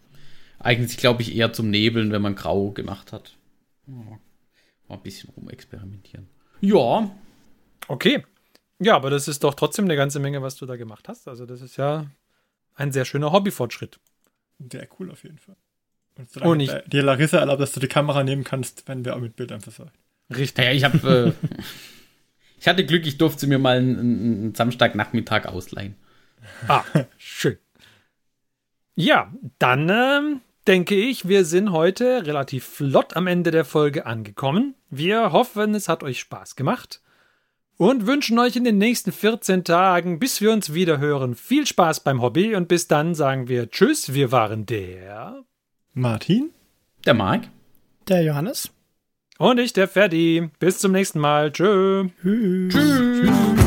[0.59, 3.35] eigentlich, glaube ich, eher zum Nebeln, wenn man grau gemacht hat.
[3.87, 4.19] Mal
[4.89, 6.27] ein bisschen rumexperimentieren.
[6.61, 7.11] Ja.
[7.87, 8.23] Okay.
[8.79, 11.27] Ja, aber das ist doch trotzdem eine ganze Menge, was du da gemacht hast.
[11.27, 12.05] Also, das ist ja
[12.75, 13.99] ein sehr schöner Hobbyfortschritt.
[14.71, 15.55] Sehr cool auf jeden Fall.
[16.17, 19.15] Und solange Und ich, dir Larissa erlaubt, dass du die Kamera nehmen kannst, wenn wir
[19.15, 19.93] auch mit Bildern versorgt.
[20.35, 20.63] Richtig.
[20.63, 21.35] Ja, ich habe.
[21.41, 21.47] Äh,
[22.59, 25.95] ich hatte Glück, ich durfte sie mir mal einen, einen Samstagnachmittag ausleihen.
[26.67, 26.83] Ah,
[27.17, 27.57] schön.
[28.95, 34.75] Ja, dann ähm, denke ich, wir sind heute relativ flott am Ende der Folge angekommen.
[34.89, 37.01] Wir hoffen, es hat euch Spaß gemacht
[37.77, 42.01] und wünschen euch in den nächsten 14 Tagen, bis wir uns wieder hören, viel Spaß
[42.01, 44.13] beim Hobby und bis dann sagen wir Tschüss.
[44.13, 45.43] Wir waren der
[45.93, 46.49] Martin,
[47.05, 47.49] der Mike,
[48.07, 48.71] der Johannes
[49.37, 50.49] und ich, der Ferdi.
[50.59, 51.51] Bis zum nächsten Mal.
[51.51, 52.09] Tschö.
[52.21, 52.73] Tschüss.
[52.73, 53.66] Tschüss.